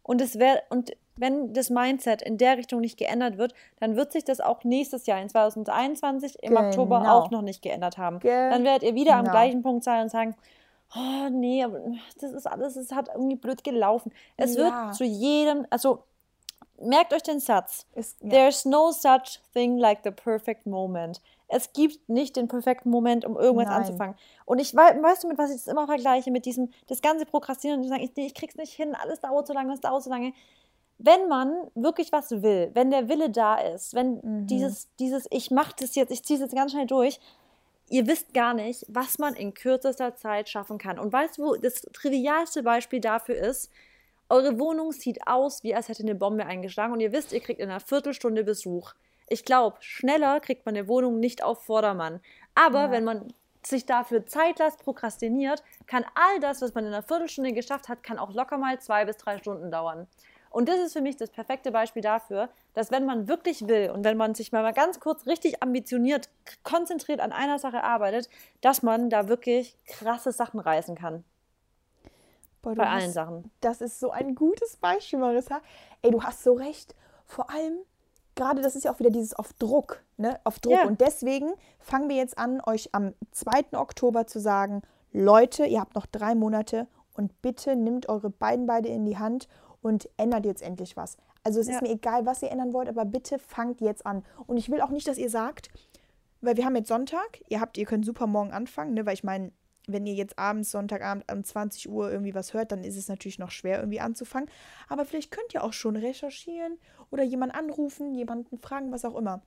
[0.02, 4.12] Und es wäre, und wenn das Mindset in der Richtung nicht geändert wird, dann wird
[4.12, 6.68] sich das auch nächstes Jahr in 2021 im genau.
[6.68, 8.20] Oktober auch noch nicht geändert haben.
[8.20, 8.50] Genau.
[8.50, 9.32] Dann werdet ihr wieder am genau.
[9.32, 10.36] gleichen Punkt sein und sagen,
[10.96, 11.66] oh nee,
[12.20, 14.12] das ist alles, es hat irgendwie blöd gelaufen.
[14.38, 14.64] Es ja.
[14.64, 16.04] wird zu jedem, also
[16.80, 17.86] merkt euch den Satz.
[17.96, 18.30] Ist, ja.
[18.30, 21.22] There's no such thing like the perfect moment.
[21.50, 23.78] Es gibt nicht den perfekten Moment, um irgendwas Nein.
[23.78, 24.16] anzufangen.
[24.46, 27.26] Und ich weiß, weißt du, mit was ich das immer vergleiche, mit diesem, das ganze
[27.26, 30.10] Prokrastinieren und sagen, ich, ich krieg's nicht hin, alles dauert so lange, es dauert so
[30.10, 30.34] lange.
[31.00, 34.48] Wenn man wirklich was will, wenn der Wille da ist, wenn mhm.
[34.48, 37.20] dieses, dieses, ich mach das jetzt, ich ziehe es jetzt ganz schnell durch,
[37.90, 41.00] ihr wisst gar nicht, was man in kürzester Zeit schaffen kann.
[41.00, 43.72] Und weißt du, das trivialste Beispiel dafür ist,
[44.30, 47.60] eure Wohnung sieht aus, wie als hätte eine Bombe eingeschlagen und ihr wisst, ihr kriegt
[47.60, 48.94] in einer Viertelstunde Besuch.
[49.30, 52.20] Ich glaube, schneller kriegt man eine Wohnung nicht auf Vordermann.
[52.56, 52.92] Aber ja.
[52.92, 53.34] wenn man
[53.66, 58.04] sich dafür Zeit lässt, prokrastiniert, kann all das, was man in einer Viertelstunde geschafft hat,
[58.04, 60.08] kann auch locker mal zwei bis drei Stunden dauern.
[60.58, 64.04] Und das ist für mich das perfekte Beispiel dafür, dass wenn man wirklich will und
[64.04, 66.30] wenn man sich mal ganz kurz richtig ambitioniert,
[66.64, 68.28] konzentriert an einer Sache arbeitet,
[68.62, 71.24] dass man da wirklich krasse Sachen reißen kann.
[72.64, 73.52] Boah, Bei hast- allen Sachen.
[73.62, 75.62] Das ist so ein gutes Beispiel, Marissa.
[76.02, 76.96] Ey, du hast so recht.
[77.28, 77.78] Vor allem,
[78.34, 80.40] gerade das ist ja auch wieder dieses auf Druck, ne?
[80.44, 80.74] Auf Druck.
[80.74, 80.88] Ja.
[80.88, 83.78] Und deswegen fangen wir jetzt an, euch am 2.
[83.78, 88.88] Oktober zu sagen, Leute, ihr habt noch drei Monate und bitte nimmt eure beiden beide
[88.90, 89.48] in die Hand
[89.82, 91.18] und ändert jetzt endlich was.
[91.44, 91.76] Also es Ja.
[91.76, 94.24] ist mir egal, was ihr ändern wollt, aber bitte fangt jetzt an.
[94.48, 95.70] Und ich will auch nicht, dass ihr sagt,
[96.42, 99.06] weil wir haben jetzt Sonntag, ihr habt, ihr könnt super morgen anfangen, ne?
[99.06, 99.52] Weil ich meine,
[99.88, 103.40] wenn ihr jetzt abends, Sonntagabend um 20 Uhr irgendwie was hört, dann ist es natürlich
[103.40, 104.50] noch schwer, irgendwie anzufangen.
[104.90, 106.78] Aber vielleicht könnt ihr auch schon recherchieren
[107.10, 109.42] oder jemanden anrufen, jemanden fragen, was auch immer.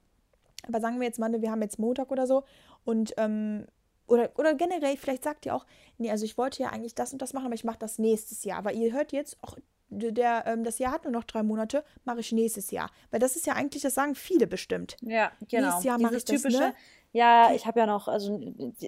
[0.67, 2.45] Aber sagen wir jetzt mal, ne, wir haben jetzt Montag oder so
[2.85, 3.67] und ähm,
[4.07, 5.65] oder, oder generell, vielleicht sagt ihr auch,
[5.99, 8.43] nee, also ich wollte ja eigentlich das und das machen, aber ich mache das nächstes
[8.45, 8.59] Jahr.
[8.59, 9.57] Aber ihr hört jetzt, ach,
[9.91, 12.91] der, ähm, das Jahr hat nur noch drei Monate, mache ich nächstes Jahr.
[13.11, 14.97] Weil das ist ja eigentlich, das sagen viele bestimmt.
[15.03, 15.65] Ja, genau.
[15.67, 16.75] Nächstes Jahr mache ich das, typische, ne?
[17.13, 18.39] ja, ich habe ja noch, also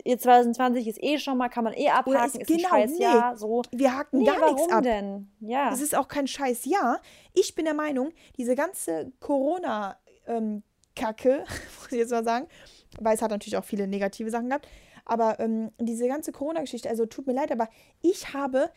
[0.04, 2.98] ihr 2020 ist eh schon mal, kann man eh abhaken, ist- ist, genau, ein scheiß
[2.98, 3.02] nee.
[3.04, 3.62] Jahr, so.
[3.72, 4.82] Wir haken Nee, gar nichts ab.
[4.84, 5.28] denn?
[5.40, 5.72] Ja.
[5.72, 7.00] Es ist auch kein scheiß Jahr.
[7.34, 11.44] Ich bin der Meinung, diese ganze Corona-Kacke,
[11.80, 12.46] muss ich jetzt mal sagen,
[13.00, 14.68] weil es hat natürlich auch viele negative Sachen gehabt,
[15.04, 17.68] aber ähm, diese ganze Corona-Geschichte, also tut mir leid, aber
[18.02, 18.70] ich habe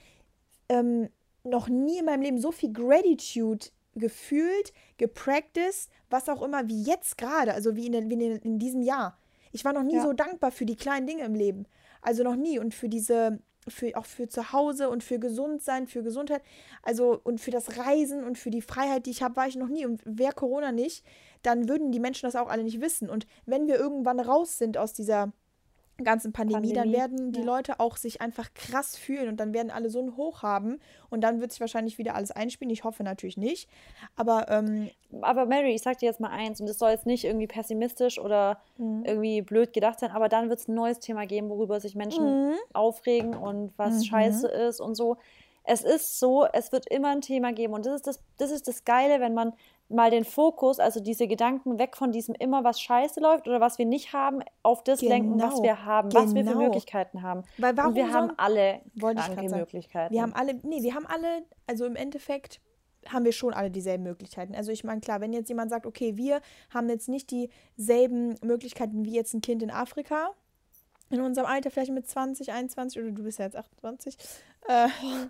[0.69, 1.09] ähm,
[1.45, 7.17] noch nie in meinem Leben so viel Gratitude gefühlt, gepracticed, was auch immer, wie jetzt
[7.17, 9.17] gerade, also wie in, den- wie in, diesem Jahr.
[9.51, 10.03] Ich war noch nie Ja.
[10.03, 11.65] so dankbar für die kleinen Dinge im Leben.
[12.01, 12.59] Also noch nie.
[12.59, 16.41] Und für diese, für, auch für zu Hause und für Gesundsein, für Gesundheit,
[16.83, 19.69] also und für das Reisen und für die Freiheit, die ich habe, war ich noch
[19.69, 19.85] nie.
[19.85, 21.05] Und wäre Corona nicht,
[21.41, 23.09] dann würden die Menschen das auch alle nicht wissen.
[23.09, 25.31] Und wenn wir irgendwann raus sind aus dieser
[26.03, 27.45] ganzen Pandemie, dann Pandemie, werden die ja.
[27.45, 30.79] Leute auch sich einfach krass fühlen und dann werden alle so einen Hoch haben
[31.09, 32.69] und dann wird sich wahrscheinlich wieder alles einspielen.
[32.71, 33.69] Ich hoffe natürlich nicht.
[34.15, 34.89] Aber ähm,
[35.21, 38.19] Aber Mary, ich sag dir jetzt mal eins, und das soll jetzt nicht irgendwie pessimistisch
[38.19, 39.03] oder Mhm.
[39.05, 42.49] irgendwie blöd gedacht sein, aber dann wird es ein neues Thema geben, worüber sich Menschen
[42.49, 42.55] Mhm.
[42.73, 44.03] aufregen und was Mhm.
[44.03, 45.15] scheiße ist und so.
[45.63, 47.73] Es ist so, es wird immer ein Thema geben.
[47.73, 49.53] Und das ist das, das ist das Geile, wenn man
[49.87, 53.77] mal den Fokus, also diese Gedanken weg von diesem immer, was scheiße läuft oder was
[53.77, 55.63] wir nicht haben, auf das lenken, was Genau.
[55.63, 56.63] wir haben, was wir für Genau.
[56.63, 57.43] Möglichkeiten haben.
[57.57, 59.55] Weil warum und wir haben alle kranke.
[59.55, 60.13] Möglichkeiten.
[60.13, 62.59] wir haben alle, nee, wir haben alle, also im Endeffekt
[63.07, 64.55] haben wir schon alle dieselben Möglichkeiten.
[64.55, 66.41] Also ich meine, klar, wenn jetzt jemand sagt, okay, wir
[66.73, 70.31] haben jetzt nicht dieselben Möglichkeiten wie jetzt ein Kind in Afrika,
[71.11, 74.17] in unserem Alter vielleicht mit 20, 21 oder du bist ja jetzt 28.
[74.67, 74.87] Äh,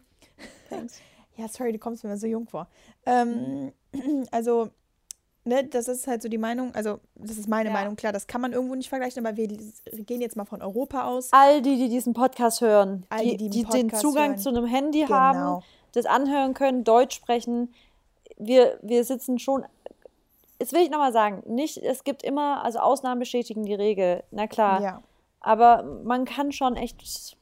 [0.69, 1.01] Thanks.
[1.37, 2.67] Ja, sorry, du kommst mir so jung vor.
[3.05, 3.71] Ähm,
[4.31, 4.69] also,
[5.43, 7.73] ne, das ist halt so die Meinung, also das ist meine Ja.
[7.73, 11.03] Meinung, klar, das kann man irgendwo nicht vergleichen, aber wir gehen jetzt mal von Europa
[11.05, 11.29] aus.
[11.31, 14.37] all die, die diesen Podcast hören, All die, die, die die, den Podcast Zugang hören.
[14.39, 15.13] zu einem Handy Genau.
[15.15, 17.73] haben, das anhören können, Deutsch sprechen.
[18.37, 19.65] Wir, wir sitzen schon.
[20.59, 24.47] Jetzt will ich nochmal sagen, nicht, es gibt immer, also Ausnahmen bestätigen die Regel, na
[24.47, 24.81] klar.
[24.81, 25.01] Ja.
[25.41, 27.37] Aber man kann schon echt,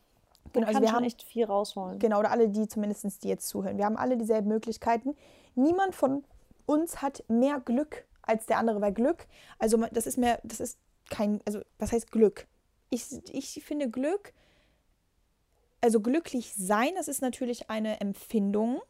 [0.53, 1.99] Genau, also wir haben- echt viel rausholen.
[1.99, 3.77] Genau, oder alle, die zumindest die jetzt zuhören.
[3.77, 5.15] Wir haben alle dieselben Möglichkeiten.
[5.55, 6.23] Niemand von
[6.65, 9.27] uns hat mehr Glück als der andere, weil Glück,
[9.59, 12.47] also das ist mehr, das ist kein, also was heißt Glück?
[12.89, 14.33] Ich, ich finde Glück,
[15.81, 18.81] also glücklich sein, das ist natürlich eine Empfindung.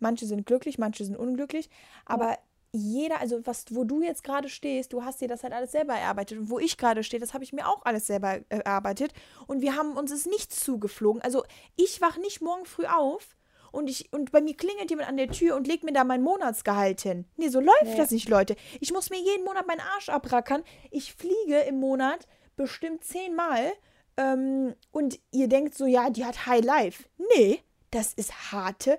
[0.00, 1.70] Manche sind glücklich, manche sind unglücklich,
[2.04, 2.36] aber
[2.72, 5.94] jeder, also was, wo du jetzt gerade stehst, du hast dir das halt alles selber
[5.94, 6.38] erarbeitet.
[6.38, 9.12] Und wo ich gerade stehe, das habe ich mir auch alles selber erarbeitet.
[9.46, 11.22] Und wir haben uns ist nichts zugeflogen.
[11.22, 11.44] Also
[11.76, 13.36] ich wach nicht morgen früh auf
[13.72, 16.22] und ich und bei mir klingelt jemand an der Tür und legt mir da mein
[16.22, 17.24] Monatsgehalt hin.
[17.36, 17.96] Nee, so läuft Nee.
[17.96, 18.56] das nicht, Leute.
[18.80, 20.62] Ich muss mir jeden Monat meinen Arsch abrackern.
[20.90, 22.26] Ich fliege im Monat
[22.56, 23.72] bestimmt zehnmal.
[24.16, 27.04] Ähm, und ihr denkt so, ja, die hat High Life.
[27.36, 28.98] Nee, das ist harte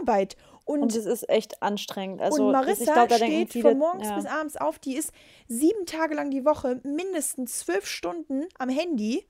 [0.00, 0.36] Arbeit.
[0.66, 2.22] Und, Und es ist echt anstrengend.
[2.22, 4.16] Also und Marissa ich glaub, steht viele, von morgens ja.
[4.16, 4.78] bis abends auf.
[4.78, 5.12] Die ist
[5.46, 9.26] sieben Tage lang die Woche mindestens zwölf Stunden am Handy.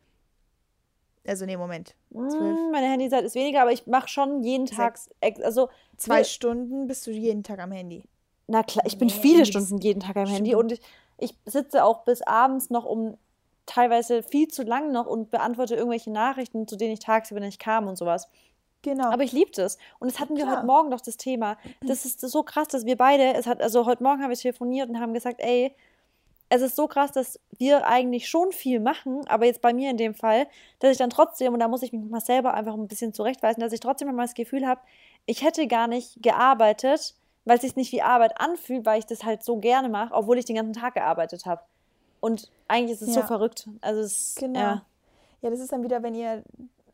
[1.26, 1.94] Also, nee, Moment.
[2.12, 2.58] Zwölf.
[2.58, 4.98] Mm, Meine Handyzeit ist weniger, aber ich mache schon jeden Tag,
[5.42, 8.04] also Zwei wir- Stunden bist du jeden Tag am Handy.
[8.46, 10.80] Na klar, ich bin Nee, viele Stunden jeden Tag am Handy und ich,
[11.18, 13.16] ich sitze auch bis abends noch um
[13.64, 17.88] teilweise viel zu lang noch und beantworte irgendwelche Nachrichten, zu denen ich tagsüber nicht kam
[17.88, 18.28] und sowas.
[18.84, 19.10] Genau.
[19.10, 19.78] Aber ich liebe das.
[19.98, 20.58] Und das hatten wir Klar.
[20.58, 21.56] heute Morgen doch das Thema.
[21.80, 24.88] Das ist so krass, dass wir beide, es hat, also heute Morgen haben wir telefoniert
[24.88, 25.74] und haben gesagt, ey,
[26.50, 29.96] es ist so krass, dass wir eigentlich schon viel machen, aber jetzt bei mir in
[29.96, 30.46] dem Fall,
[30.78, 33.60] dass ich dann trotzdem, und da muss ich mich mal selber einfach ein bisschen zurechtweisen,
[33.62, 34.80] dass ich trotzdem immer das Gefühl habe,
[35.26, 37.14] ich hätte gar nicht gearbeitet,
[37.46, 40.38] weil es sich nicht wie Arbeit anfühlt, weil ich das halt so gerne mache, obwohl
[40.38, 41.62] ich den ganzen Tag gearbeitet habe.
[42.20, 43.26] Und eigentlich ist es so Ja.
[43.26, 43.66] verrückt.
[43.80, 44.58] Also es, Genau.
[44.60, 44.82] ja.
[45.42, 46.42] Ja, das ist dann wieder, wenn ihr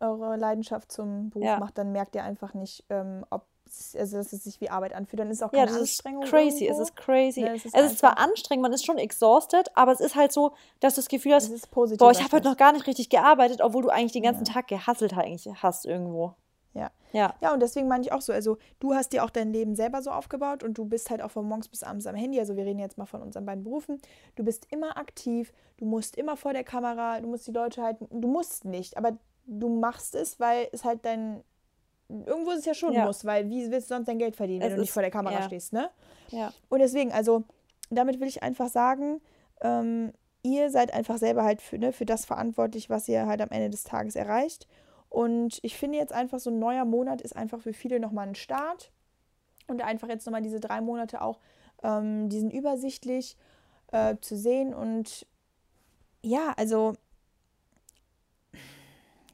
[0.01, 1.59] eure Leidenschaft zum Beruf Ja.
[1.59, 4.95] macht, dann merkt ihr einfach nicht, ähm, ob es, also dass es sich wie Arbeit
[4.95, 5.21] anfühlt.
[5.21, 6.25] Dann ist auch Ja, keine das ist Anstrengung.
[6.25, 6.65] crazy.
[6.65, 6.83] irgendwo.
[6.83, 7.41] Es ist crazy.
[7.43, 10.33] Ne, es ist es ist zwar anstrengend, man ist schon exhausted, aber es ist halt
[10.33, 11.99] so, dass du das Gefühl hast, Es ist positiv.
[11.99, 14.55] boah, ich habe heute noch gar nicht richtig gearbeitet, obwohl du eigentlich den ganzen Ja.
[14.55, 16.35] Tag gehasselt eigentlich hast irgendwo.
[16.75, 16.91] Ja.
[17.13, 17.35] Ja.
[17.41, 20.03] Ja, und deswegen meine ich auch so, also du hast dir auch dein Leben selber
[20.03, 22.65] so aufgebaut und du bist halt auch von morgens bis abends am Handy, also wir
[22.65, 24.01] reden jetzt mal von unseren beiden Berufen.
[24.37, 28.07] Du bist immer aktiv, du musst immer vor der Kamera, du musst die Leute halten,
[28.21, 29.13] du musst nicht, aber
[29.51, 31.43] du machst es, weil es halt dein,
[32.09, 33.05] irgendwo ist es ja schon Ja.
[33.05, 35.11] muss, weil wie willst du sonst dein Geld verdienen, wenn Es du nicht vor der
[35.11, 35.43] Kamera ja.
[35.43, 35.91] stehst, ne?
[36.31, 36.53] Ja.
[36.69, 37.45] Und deswegen, also
[37.91, 39.21] damit will ich einfach sagen,
[39.61, 43.51] ähm, ihr seid einfach selber halt für, ne, für das verantwortlich, was ihr halt am
[43.51, 44.69] Ende des Tages erreicht.
[45.09, 48.37] Und ich finde jetzt einfach, so ein neuer Monat ist einfach für viele nochmal ein
[48.37, 48.93] Start.
[49.67, 51.41] Und einfach jetzt nochmal diese drei Monate auch,
[51.83, 53.37] ähm, die sind übersichtlich
[53.93, 54.73] äh, zu sehen.
[54.73, 55.27] Und
[56.23, 56.95] ja, also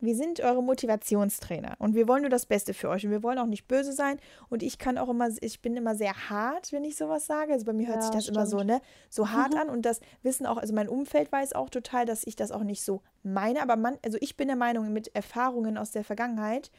[0.00, 3.38] wir sind eure Motivationstrainer und wir wollen nur das Beste für euch und wir wollen
[3.38, 6.84] auch nicht böse sein und ich kann auch immer, ich bin immer sehr hart, wenn
[6.84, 7.52] ich sowas sage.
[7.52, 8.70] Also bei mir hört Ja, sich das immer so, stimmt.
[8.72, 12.26] ne, so hart an und das wissen auch, also mein Umfeld weiß auch total, dass
[12.26, 15.78] ich das auch nicht so meine, aber man, also ich bin der Meinung mit Erfahrungen
[15.78, 16.70] aus der Vergangenheit,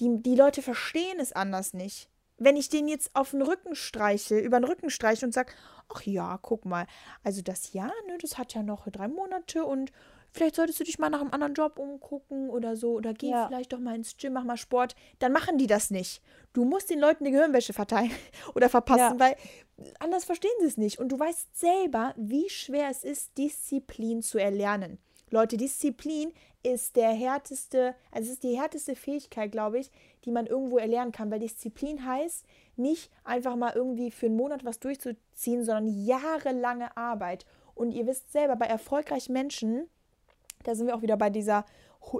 [0.00, 2.08] die, die Leute verstehen es anders nicht.
[2.38, 5.52] Wenn ich den jetzt auf den Rücken streiche, über den Rücken streiche und sage,
[5.88, 6.86] ach ja, guck mal,
[7.24, 9.90] also das Jahr, ne, das hat ja noch drei Monate und
[10.36, 13.46] vielleicht solltest du dich mal nach einem anderen Job umgucken oder so oder geh Ja.
[13.48, 16.22] vielleicht doch mal ins Gym, mach mal Sport, dann machen die das nicht.
[16.52, 18.10] Du musst den Leuten die Gehirnwäsche verteilen
[18.54, 19.20] oder verpassen, Ja.
[19.20, 19.36] weil
[19.98, 20.98] anders verstehen sie es nicht.
[20.98, 24.98] Und du weißt selber, wie schwer es ist, Disziplin zu erlernen.
[25.30, 29.90] Leute, Disziplin ist der härteste, also es ist die härteste Fähigkeit, glaube ich,
[30.24, 32.44] die man irgendwo erlernen kann, weil Disziplin heißt
[32.76, 37.44] nicht einfach mal irgendwie für einen Monat was durchzuziehen, sondern jahrelange Arbeit.
[37.74, 39.88] Und ihr wisst selber, bei erfolgreichen Menschen,
[40.64, 41.64] da sind wir auch wieder bei dieser,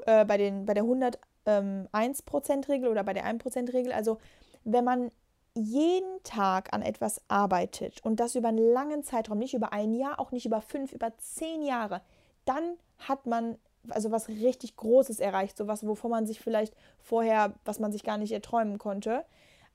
[0.07, 3.93] äh, bei, den, bei der 101%-Regel oder bei der 1%-Regel.
[3.93, 4.19] Also,
[4.65, 5.11] wenn man
[5.55, 10.21] jeden Tag an etwas arbeitet und das über einen langen Zeitraum, nicht über ein Jahr,
[10.21, 12.03] auch nicht über fünf, über zehn Jahre,
[12.45, 13.57] dann hat man
[13.91, 18.19] also was richtig Großes erreicht, sowas, wovon man sich vielleicht vorher, was man sich gar
[18.19, 19.25] nicht erträumen konnte.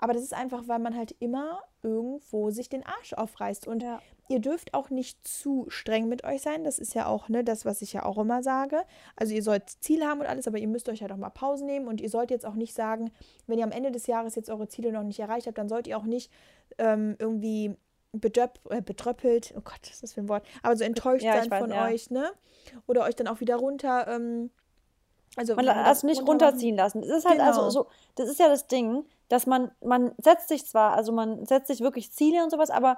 [0.02, 3.68] Aber das ist einfach, weil man halt immer irgendwo sich den Arsch aufreißt.
[3.68, 4.02] Und Ja.
[4.30, 6.64] ihr dürft auch nicht zu streng mit euch sein.
[6.64, 8.82] Das ist ja auch ne, das, was ich ja auch immer sage.
[9.16, 11.68] Also ihr sollt Ziele haben und alles, aber ihr müsst euch halt auch mal Pausen
[11.68, 11.88] nehmen.
[11.88, 13.12] Und ihr sollt jetzt auch nicht sagen,
[13.48, 15.86] wenn ihr am Ende des Jahres jetzt eure Ziele noch nicht erreicht habt, dann sollt
[15.88, 16.32] ihr auch nicht
[16.80, 17.76] ähm, irgendwie
[18.14, 21.40] bedöpp, äh, betröppelt, oh Gott, was ist das für ein Wort, aber so enttäuscht Ja,
[21.40, 21.86] sein weiß, von ja.
[21.86, 22.32] euch, ne?
[22.88, 24.50] Oder euch dann auch wieder runter, ähm,
[25.38, 27.02] also Man wieder also nicht runterziehen lassen.
[27.02, 27.70] Das ist halt also Genau.
[27.70, 31.68] so, das ist ja das Ding, dass man, man setzt sich zwar, also man setzt
[31.68, 32.98] sich wirklich Ziele und sowas, aber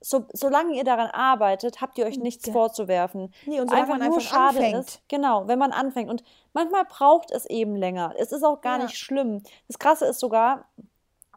[0.00, 2.52] so, solange ihr daran arbeitet, habt ihr euch nichts Ja.
[2.52, 3.32] vorzuwerfen.
[3.46, 4.78] Nee, und einfach man nur einfach schade anfängt.
[4.88, 6.10] ist, genau, wenn man anfängt.
[6.10, 8.14] Und manchmal braucht es eben länger.
[8.18, 8.84] Es ist auch gar Ja.
[8.84, 9.42] nicht schlimm.
[9.66, 10.66] Das Krasse ist sogar,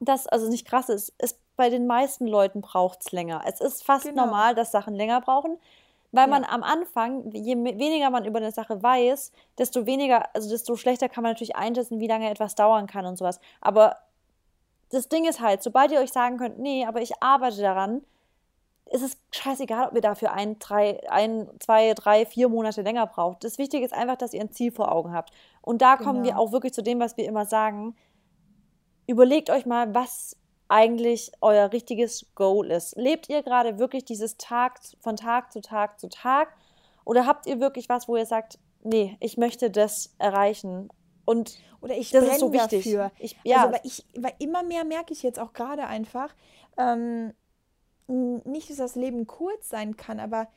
[0.02, 3.42] dass, also nicht krass ist, es bei den meisten Leuten braucht es länger.
[3.48, 4.26] Es ist fast Genau.
[4.26, 5.58] normal, dass Sachen länger brauchen,
[6.12, 6.50] weil man Ja.
[6.50, 11.24] am Anfang, je weniger man über eine Sache weiß, desto weniger, also desto schlechter kann
[11.24, 13.40] man natürlich einschätzen, wie lange etwas dauern kann und sowas.
[13.62, 13.96] Aber
[14.90, 18.04] das Ding ist halt, sobald ihr euch sagen könnt, nee, aber ich arbeite daran,
[18.90, 23.44] ist es scheißegal, ob ihr dafür ein, drei, ein, zwei, drei, vier Monate länger braucht.
[23.44, 25.32] Das Wichtige ist einfach, dass ihr ein Ziel vor Augen habt.
[25.62, 26.44] Und da kommen wir Genau.
[26.44, 27.96] auch wirklich zu dem, was wir immer sagen.
[29.06, 30.38] Überlegt euch mal, was
[30.70, 32.96] eigentlich euer richtiges Goal ist.
[32.98, 36.50] Lebt ihr gerade wirklich dieses Tag von Tag zu Tag zu Tag?
[37.06, 40.90] Oder habt ihr wirklich was, wo ihr sagt, nee, ich möchte das erreichen?
[41.28, 42.86] Und Oder ich das brenne ist so wichtig.
[42.86, 43.12] dafür.
[43.20, 46.34] Ich, ja, Also, weil ich, weil immer mehr merke ich jetzt auch gerade einfach,
[46.78, 47.34] ähm,
[48.08, 50.48] nicht, dass das Leben kurz sein kann, aber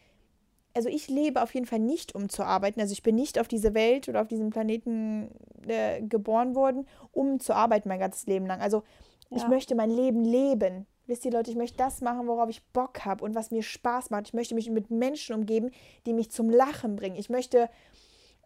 [0.72, 2.80] also ich lebe auf jeden Fall nicht, um zu arbeiten.
[2.80, 5.30] Also ich bin nicht auf diese Welt oder auf diesem Planeten
[5.66, 8.60] äh, geboren worden, um zu arbeiten mein ganzes Leben lang.
[8.60, 8.84] Also
[9.30, 9.48] ich Ja.
[9.48, 10.86] möchte mein Leben leben.
[11.06, 14.10] Wisst ihr, Leute, ich möchte das machen, worauf ich Bock habe und was mir Spaß
[14.10, 14.28] macht.
[14.28, 15.72] Ich möchte mich mit Menschen umgeben,
[16.06, 17.16] die mich zum Lachen bringen.
[17.16, 17.68] Ich möchte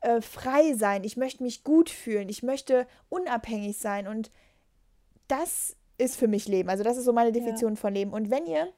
[0.05, 1.05] äh, frei sein.
[1.05, 2.29] Ich möchte mich gut fühlen.
[2.29, 4.07] Ich möchte unabhängig sein.
[4.07, 4.31] Und
[5.29, 6.69] das ist für mich Leben.
[6.69, 8.13] Also das ist so meine Definition von Leben.
[8.13, 8.69] Und wenn ihr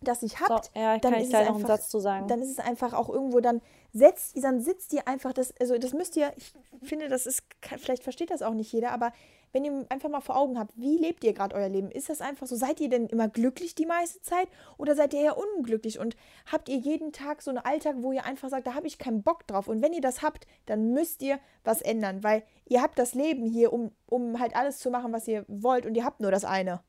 [0.00, 2.28] das nicht habt, so, ja, dann ist einen einfach- Satz zu sagen.
[2.28, 3.60] dann ist es einfach auch irgendwo, dann
[3.92, 7.42] setzt, dann sitzt ihr einfach, das, also das müsst ihr, ich finde, das ist,
[7.78, 9.12] vielleicht versteht das auch nicht jeder, aber
[9.52, 11.90] wenn ihr einfach mal vor Augen habt, wie lebt ihr gerade euer Leben?
[11.90, 15.20] Ist das einfach so, seid ihr denn immer glücklich die meiste Zeit oder seid ihr
[15.20, 16.16] eher unglücklich und
[16.50, 19.22] habt ihr jeden Tag so einen Alltag, wo ihr einfach sagt, da habe ich keinen
[19.22, 22.98] Bock drauf und wenn ihr das habt, dann müsst ihr was ändern, weil ihr habt
[22.98, 26.20] das Leben hier, um, um halt alles zu machen, was ihr wollt und ihr habt
[26.20, 26.80] nur das eine.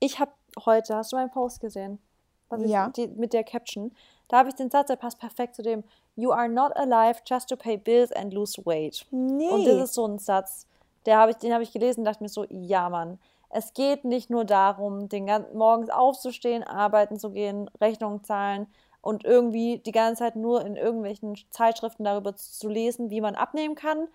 [0.00, 0.32] Ich habe
[0.64, 1.98] heute, hast du meinen Post gesehen?
[2.58, 2.88] Ja.
[2.90, 3.92] die, mit der Caption.
[4.28, 5.84] Da habe ich den Satz, der passt perfekt zu dem
[6.16, 9.04] You are not alive just to pay bills and lose weight.
[9.10, 9.48] Nee.
[9.48, 10.66] Und das ist so ein Satz,
[11.06, 13.18] der hab ich, den habe ich gelesen und dachte mir so, ja Mann,
[13.50, 18.66] es geht nicht nur darum, den ganzen, morgens aufzustehen, arbeiten zu gehen, Rechnungen zahlen
[19.00, 23.74] und irgendwie die ganze Zeit nur in irgendwelchen Zeitschriften darüber zu lesen, wie man abnehmen
[23.74, 24.08] kann,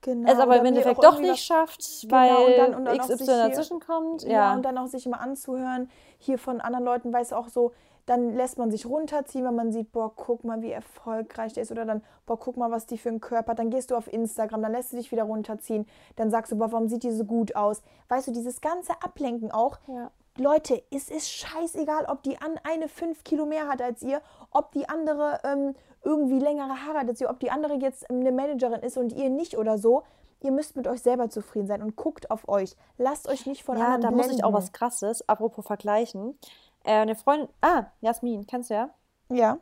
[0.00, 3.26] genau, es aber im Endeffekt doch nicht schafft, Genau, weil und dann- und dann XY
[3.26, 4.22] dazwischen kommt.
[4.24, 4.30] Ja.
[4.30, 7.72] Ja, und dann auch sich immer anzuhören, hier von anderen Leuten, weiß auch so,
[8.06, 11.72] dann lässt man sich runterziehen, wenn man sieht, boah, guck mal, wie erfolgreich der ist.
[11.72, 13.58] Oder dann, boah, guck mal, was die für einen Körper hat.
[13.58, 15.86] Dann gehst du auf Instagram, dann lässt du dich wieder runterziehen.
[16.16, 17.82] Dann sagst du, boah, warum sieht die so gut aus?
[18.08, 19.78] Weißt du, dieses ganze Ablenken auch.
[19.86, 20.10] Ja.
[20.36, 24.72] Leute, es ist scheißegal, ob die an eine fünf Kilo mehr hat als ihr, ob
[24.72, 28.80] die andere ähm, irgendwie längere Haare hat als ihr, ob die andere jetzt eine Managerin
[28.80, 30.02] ist und ihr nicht oder so.
[30.40, 32.76] Ihr müsst mit euch selber zufrieden sein und guckt auf euch.
[32.98, 34.54] Lasst euch nicht von ja anderen da muss ich auch blenden.
[34.54, 36.36] was Krasses, apropos vergleichen.
[36.84, 38.90] Äh, eine Freundin, ah, Jasmin, kennst du ja?
[39.30, 39.58] Ja.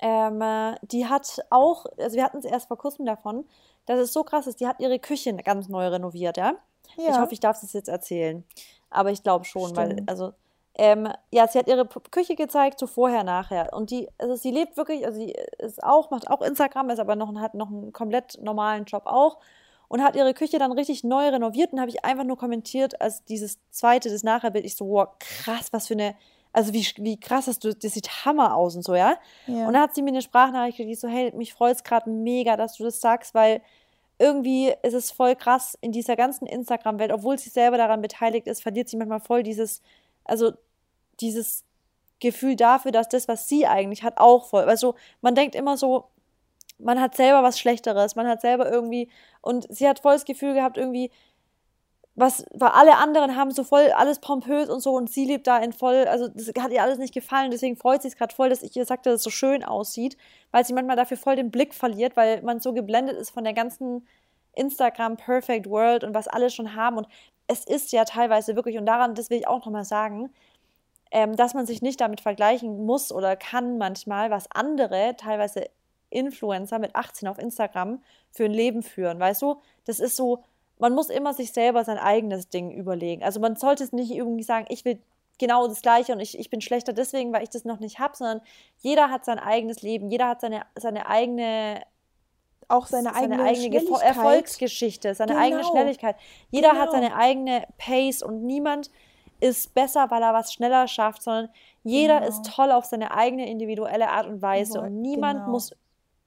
[0.00, 3.46] Ähm, äh, die hat auch, also wir hatten es erst vor kurzem davon,
[3.86, 6.54] dass es so krass ist, die hat ihre Küche ganz neu renoviert, ja?
[6.96, 7.10] Ja.
[7.10, 8.44] Ich hoffe, ich darf es jetzt erzählen.
[8.90, 10.08] Aber ich glaube schon, weil, Stimmt.
[10.08, 10.32] also,
[10.74, 13.72] ähm, ja, sie hat ihre Küche gezeigt, so vorher, nachher.
[13.72, 17.16] Und die, also sie lebt wirklich, also sie ist auch, macht auch Instagram, ist aber
[17.16, 19.38] noch, hat noch einen komplett normalen Job auch
[19.88, 23.24] und hat ihre Küche dann richtig neu renoviert und habe ich einfach nur kommentiert, als
[23.24, 26.14] dieses zweite, das Nachherbild, ich so, wow, krass, was für eine,
[26.52, 29.16] also wie, wie krass hast du, das sieht Hammer aus und so, ja?
[29.46, 29.66] Ja.
[29.66, 32.10] Und dann hat sie mir eine Sprachnachricht geschickt, die so, hey, mich freut es gerade
[32.10, 33.62] mega, dass du das sagst, weil
[34.18, 38.62] irgendwie ist es voll krass in dieser ganzen Instagram-Welt, obwohl sie selber daran beteiligt ist,
[38.62, 39.80] verliert sie manchmal voll dieses,
[40.24, 40.52] also
[41.20, 41.64] dieses
[42.20, 44.64] Gefühl dafür, dass das, was sie eigentlich hat, auch voll.
[44.64, 46.08] Also man denkt immer so,
[46.78, 49.10] man hat selber was Schlechteres, man hat selber irgendwie,
[49.40, 51.10] und sie hat voll das Gefühl gehabt, irgendwie,
[52.14, 55.58] was, weil alle anderen haben so voll alles pompös und so und sie lebt da
[55.58, 58.48] in voll, also das hat ihr alles nicht gefallen, deswegen freut sie es gerade voll,
[58.48, 60.16] dass ich ihr sagte, dass es so schön aussieht,
[60.50, 63.52] weil sie manchmal dafür voll den Blick verliert, weil man so geblendet ist von der
[63.52, 64.06] ganzen
[64.54, 67.06] Instagram Perfect World und was alle schon haben und
[67.46, 70.30] es ist ja teilweise wirklich, und daran, das will ich auch nochmal sagen,
[71.10, 75.66] ähm, dass man sich nicht damit vergleichen muss oder kann manchmal, was andere, teilweise
[76.10, 79.60] Influencer mit 18 auf Instagram für ein Leben führen, weißt du?
[79.84, 80.42] Das ist so,
[80.78, 83.22] man muss immer sich selber sein eigenes Ding überlegen.
[83.22, 85.00] Also man sollte es nicht irgendwie sagen, ich will
[85.38, 88.16] genau das Gleiche und ich, ich bin schlechter deswegen, weil ich das noch nicht habe,
[88.16, 88.40] sondern
[88.78, 91.82] jeder hat sein eigenes Leben, jeder hat seine, seine eigene
[92.70, 94.02] auch seine eigene, seine eigene Schnelligkeit.
[94.02, 95.70] Erfolgsgeschichte, seine eigene Genau.
[95.72, 96.16] Schnelligkeit.
[96.50, 96.82] Jeder Genau.
[96.82, 98.90] hat seine eigene Pace und niemand
[99.40, 101.48] ist besser, weil er was schneller schafft, sondern
[101.82, 102.28] jeder Genau.
[102.28, 105.52] ist toll auf seine eigene individuelle Art und Weise und niemand genau.
[105.52, 105.74] muss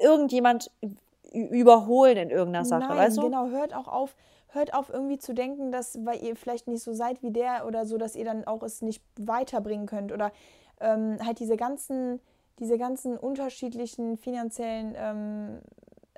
[0.01, 0.71] irgendjemand
[1.31, 3.21] überholen in irgendeiner Sache, Nein, weißt du?
[3.23, 4.15] genau, hört auch auf,
[4.49, 7.85] hört auf irgendwie zu denken, dass, weil ihr vielleicht nicht so seid wie der oder
[7.85, 10.31] so, dass ihr dann auch es nicht weiterbringen könnt oder
[10.81, 12.19] ähm, halt diese ganzen,
[12.59, 15.61] diese ganzen unterschiedlichen finanziellen ähm,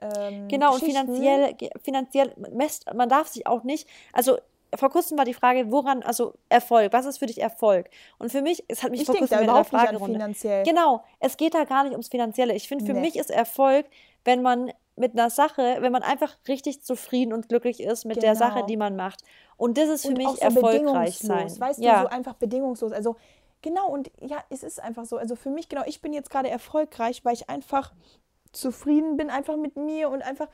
[0.02, 4.38] ähm, Genau, und finanziell, finanziell messt, man darf sich auch nicht, also
[4.78, 7.90] vor kurzem war die Frage, woran, also Erfolg, was ist für dich Erfolg?
[8.20, 10.64] Und für mich, es hat mich Ich vor kurzem überhaupt nicht an finanziell.
[10.64, 12.54] Genau, es geht da gar nicht ums Finanzielle.
[12.54, 13.02] Ich finde, für Nee.
[13.02, 13.86] mich ist Erfolg,
[14.24, 18.36] wenn man mit einer Sache, wenn man einfach richtig zufrieden und glücklich ist mit der
[18.36, 18.66] Sache, Genau.
[18.68, 19.24] die man macht.
[19.58, 20.74] Und das ist für und mich auch so erfolgreich
[21.20, 21.60] bedingungslos, sein.
[21.60, 21.96] weißt ja.
[21.96, 22.92] du, so einfach bedingungslos.
[22.92, 23.16] Also
[23.62, 25.18] genau, und ja, es ist einfach so.
[25.18, 27.92] Also für mich, genau, ich bin jetzt gerade erfolgreich, weil ich einfach
[28.52, 30.48] zufrieden bin, einfach mit mir und einfach,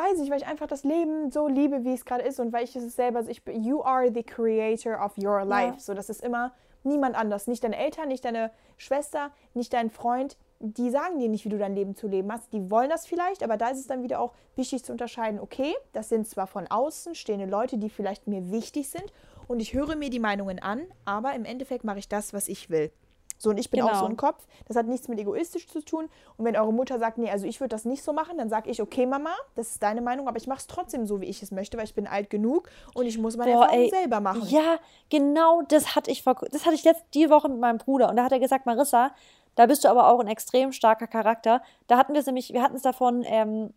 [0.00, 2.64] weiß ich, weil ich einfach das Leben so liebe, wie es gerade ist und weil
[2.64, 5.78] ich es selber, also ich you are the creator of your life.
[5.78, 7.46] So, das ist immer niemand anders.
[7.46, 10.36] Nicht deine Eltern, nicht deine Schwester, nicht dein Freund.
[10.58, 12.52] Die sagen dir nicht, wie du dein Leben zu leben hast.
[12.52, 15.74] Die wollen das vielleicht, aber da ist es dann wieder auch wichtig zu unterscheiden, okay,
[15.92, 19.12] das sind zwar von außen stehende Leute, die vielleicht mir wichtig sind
[19.48, 22.70] und ich höre mir die Meinungen an, aber im Endeffekt mache ich das, was ich
[22.70, 22.92] will.
[23.42, 24.00] So, und ich bin auch Genau.
[24.00, 24.46] so ein Kopf.
[24.68, 26.10] Das hat nichts mit egoistisch zu tun.
[26.36, 28.68] Und wenn eure Mutter sagt, nee, also ich würde das nicht so machen, dann sage
[28.68, 31.42] ich, okay, Mama, das ist deine Meinung, aber ich mache es trotzdem so, wie ich
[31.42, 34.20] es möchte, weil ich bin alt genug und ich muss meine Boah, Erfahrungen ey, selber
[34.20, 34.46] machen.
[34.48, 34.76] Ja,
[35.08, 38.16] genau das hatte ich vor, das hatte ich jetzt die Woche mit meinem Bruder und
[38.16, 39.12] da hat er gesagt, Marissa,
[39.54, 41.62] da bist du aber auch ein extrem starker Charakter.
[41.86, 43.72] Da hatten wir es nämlich, wir hatten es davon, ähm,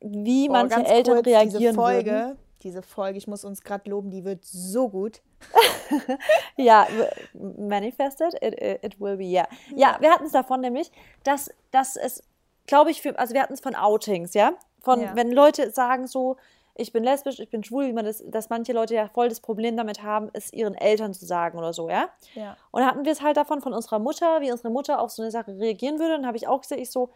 [0.00, 2.38] wie Boah, manche Eltern kurz, reagieren diese Folge, würden.
[2.66, 5.22] Diese Folge, ich muss uns gerade loben, die wird so gut.
[6.56, 6.86] Ja,
[7.34, 9.46] manifested, it, it, will be, yeah.
[9.74, 10.90] Ja, wir hatten es davon nämlich,
[11.22, 12.22] dass, dass es,
[12.66, 14.54] glaube ich, für, also wir hatten es von Outings, ja?
[14.80, 15.14] Von, Ja.
[15.14, 16.36] wenn Leute sagen so,
[16.74, 19.40] ich bin lesbisch, ich bin schwul, wie man das, dass manche Leute ja voll das
[19.40, 22.08] Problem damit haben, es ihren Eltern zu sagen oder so, ja?
[22.34, 22.56] Ja.
[22.72, 25.30] Und hatten wir es halt davon von unserer Mutter, wie unsere Mutter auf so eine
[25.30, 26.14] Sache reagieren würde.
[26.16, 27.10] Und dann habe ich auch gesagt, ich so,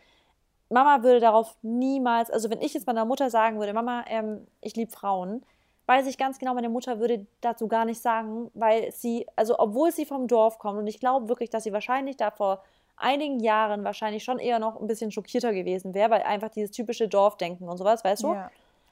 [0.70, 4.76] Mama würde darauf niemals, also wenn ich jetzt meiner Mutter sagen würde, Mama, ähm, ich
[4.76, 5.42] liebe Frauen,
[5.86, 9.90] weiß ich ganz genau, meine Mutter würde dazu gar nicht sagen, weil sie, also obwohl
[9.90, 12.62] sie vom Dorf kommt und ich glaube wirklich, dass sie wahrscheinlich da vor
[12.96, 17.08] einigen Jahren wahrscheinlich schon eher noch ein bisschen schockierter gewesen wäre, weil einfach dieses typische
[17.08, 18.34] Dorfdenken und sowas, weißt du?
[18.34, 18.50] Ja,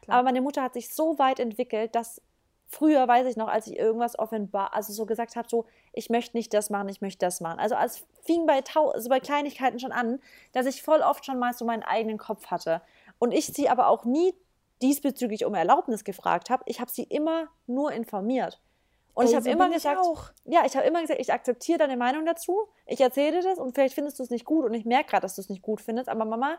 [0.09, 2.21] Aber meine Mutter hat sich so weit entwickelt, dass
[2.69, 6.37] früher, weiß ich noch, als ich irgendwas offenbar, also so gesagt habe, so, ich möchte
[6.37, 7.59] nicht das machen, ich möchte das machen.
[7.59, 10.21] Also es fing bei, also bei Kleinigkeiten schon an,
[10.53, 12.83] dass ich voll oft schon mal so meinen eigenen Kopf hatte.
[13.19, 14.35] Und ich sie aber auch nie
[14.83, 16.63] diesbezüglich um Erlaubnis gefragt habe.
[16.67, 18.61] Ich habe sie immer nur informiert.
[19.15, 20.01] Und Ey, ich habe immer gesagt,
[20.45, 22.69] ja, ich habe immer gesagt, ich akzeptiere deine Meinung dazu.
[22.87, 25.23] Ich erzähle dir das und vielleicht findest du es nicht gut und ich merke gerade,
[25.23, 26.09] dass du es nicht gut findest.
[26.09, 26.59] Aber Mama,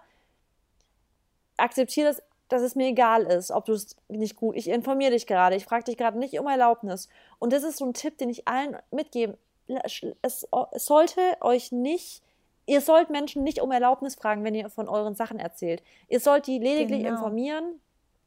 [1.55, 4.55] akzeptiere das, dass es mir egal ist, ob du es nicht gut.
[4.55, 5.55] Ich informiere dich gerade.
[5.55, 7.07] Ich frage dich gerade nicht um Erlaubnis.
[7.37, 9.37] Und das ist so ein Tipp, den ich allen mitgebe.
[9.83, 12.23] Es, es sollte euch nicht
[12.69, 15.81] Ihr sollt Menschen nicht um Erlaubnis fragen, wenn ihr von euren Sachen erzählt.
[16.07, 17.15] Ihr sollt die lediglich genau.
[17.15, 17.81] informieren.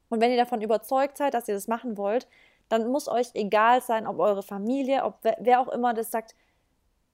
[0.09, 2.27] Und wenn ihr davon überzeugt seid, dass ihr das machen wollt,
[2.67, 6.35] dann muss euch egal sein, ob eure Familie, ob wer, wer auch immer das sagt,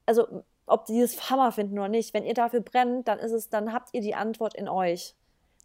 [0.08, 2.16] also ob die das Hammer finden oder nicht.
[2.16, 5.14] Wenn ihr dafür brennt, dann ist es, dann habt ihr die Antwort in euch.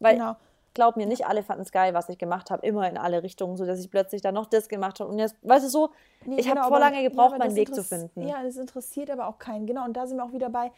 [0.01, 0.36] Weil genau.
[0.75, 3.57] Glaub mir, nicht alle fanden es geil, was ich gemacht habe, immer in alle Richtungen,
[3.57, 5.91] so dass ich plötzlich dann noch das gemacht habe und jetzt, weißt du so,
[6.25, 8.27] nee, ich genau, habe vor lange gebraucht, ja, meinen Weg zu finden.
[8.29, 9.66] Ja, das interessiert aber auch keinen.
[9.66, 10.72] Genau, und da sind wir auch wieder bei,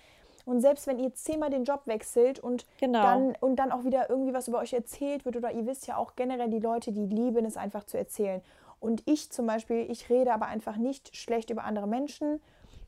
[0.44, 3.02] und selbst wenn ihr zehnmal den Job wechselt und, genau.
[3.02, 5.96] dann, und dann auch wieder irgendwie was über euch erzählt wird, oder ihr wisst ja
[5.96, 8.40] auch generell, die Leute, die lieben es einfach zu erzählen.
[8.78, 12.40] Und ich zum Beispiel, ich rede aber einfach nicht schlecht über andere Menschen.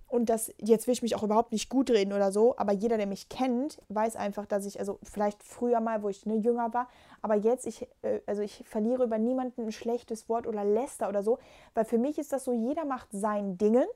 [0.08, 2.96] Und das, jetzt will ich mich auch überhaupt nicht gut reden oder so, aber jeder,
[2.96, 6.72] der mich kennt, weiß einfach, dass ich, also vielleicht früher mal, wo ich ne, jünger
[6.72, 6.88] war,
[7.20, 11.22] aber jetzt, ich, äh, also ich verliere über niemanden ein schlechtes Wort oder läster oder
[11.22, 11.38] so,
[11.74, 13.86] weil für mich ist das so, jeder macht sein Dingen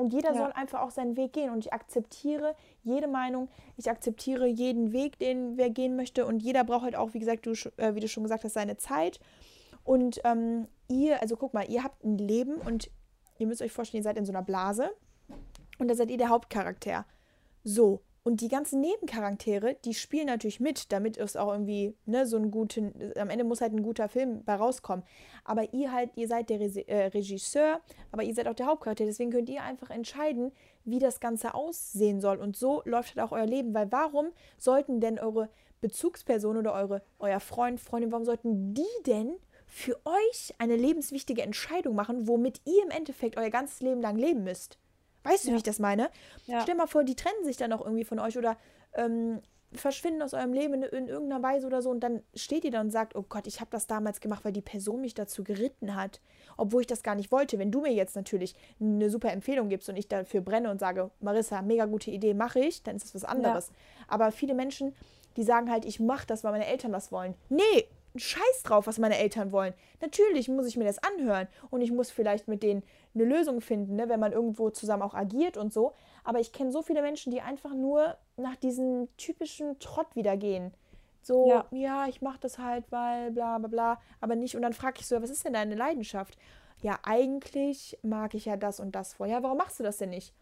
[0.00, 0.38] und jeder ja.
[0.38, 1.50] soll einfach auch seinen Weg gehen.
[1.50, 6.24] Und ich akzeptiere jede Meinung, ich akzeptiere jeden Weg, den wer gehen möchte.
[6.24, 8.78] Und jeder braucht halt auch, wie gesagt, du, äh, wie du schon gesagt hast, seine
[8.78, 9.20] Zeit.
[9.84, 12.90] Und ähm, ihr, also guck mal, ihr habt ein Leben und
[13.38, 14.90] ihr müsst euch vorstellen, ihr seid in so einer Blase.
[15.80, 17.06] Und da seid ihr der Hauptcharakter.
[17.64, 22.36] So, und die ganzen Nebencharaktere, die spielen natürlich mit, damit es auch irgendwie, ne, so
[22.36, 25.06] einen guten, am Ende muss halt ein guter Film bei rauskommen.
[25.42, 27.80] Aber ihr halt, ihr seid der Re äh, Regisseur,
[28.12, 29.06] aber ihr seid auch der Hauptcharakter.
[29.06, 30.52] Deswegen könnt ihr einfach entscheiden,
[30.84, 32.36] wie das Ganze aussehen soll.
[32.36, 33.72] Und so läuft halt auch euer Leben.
[33.72, 34.26] Weil warum
[34.58, 35.48] sollten denn eure
[35.80, 39.32] Bezugsperson oder eure, euer Freund, Freundin, warum sollten die denn
[39.66, 44.44] für euch eine lebenswichtige Entscheidung machen, womit ihr im Endeffekt euer ganzes Leben lang leben
[44.44, 44.78] müsst?
[45.22, 46.10] Weißt du, wie ich das meine?
[46.46, 46.60] Ja.
[46.62, 48.56] Stell mal vor, die trennen sich dann auch irgendwie von euch oder
[48.94, 49.40] ähm,
[49.72, 52.80] verschwinden aus eurem Leben in, in, irgendeiner Weise oder so und dann steht ihr da
[52.80, 55.94] und sagt, oh Gott, ich habe das damals gemacht, weil die Person mich dazu geritten
[55.94, 56.20] hat,
[56.56, 57.58] obwohl ich das gar nicht wollte.
[57.58, 61.10] Wenn du mir jetzt natürlich eine super Empfehlung gibst und ich dafür brenne und sage,
[61.20, 63.68] Marissa, mega gute Idee, mache ich, dann ist das was anderes.
[63.68, 63.74] Ja.
[64.08, 64.94] Aber viele Menschen,
[65.36, 67.34] die sagen halt, ich mache das, weil meine Eltern das wollen.
[67.48, 69.72] Nee, Scheiß drauf, was meine Eltern wollen.
[70.00, 72.82] Natürlich muss ich mir das anhören und ich muss vielleicht mit denen
[73.14, 75.92] eine Lösung finden, ne, wenn man irgendwo zusammen auch agiert und so.
[76.24, 80.72] Aber ich kenne so viele Menschen, die einfach nur nach diesem typischen Trott wieder gehen.
[81.22, 84.56] So, ja, ja ich mache das halt, weil bla bla bla, aber nicht.
[84.56, 86.36] Und dann frage ich so, was ist denn deine Leidenschaft?
[86.82, 89.36] Ja, eigentlich mag ich ja das und das vorher.
[89.36, 90.32] Ja, warum machst du das denn nicht?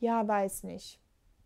[0.00, 0.98] Ja, weiß nicht.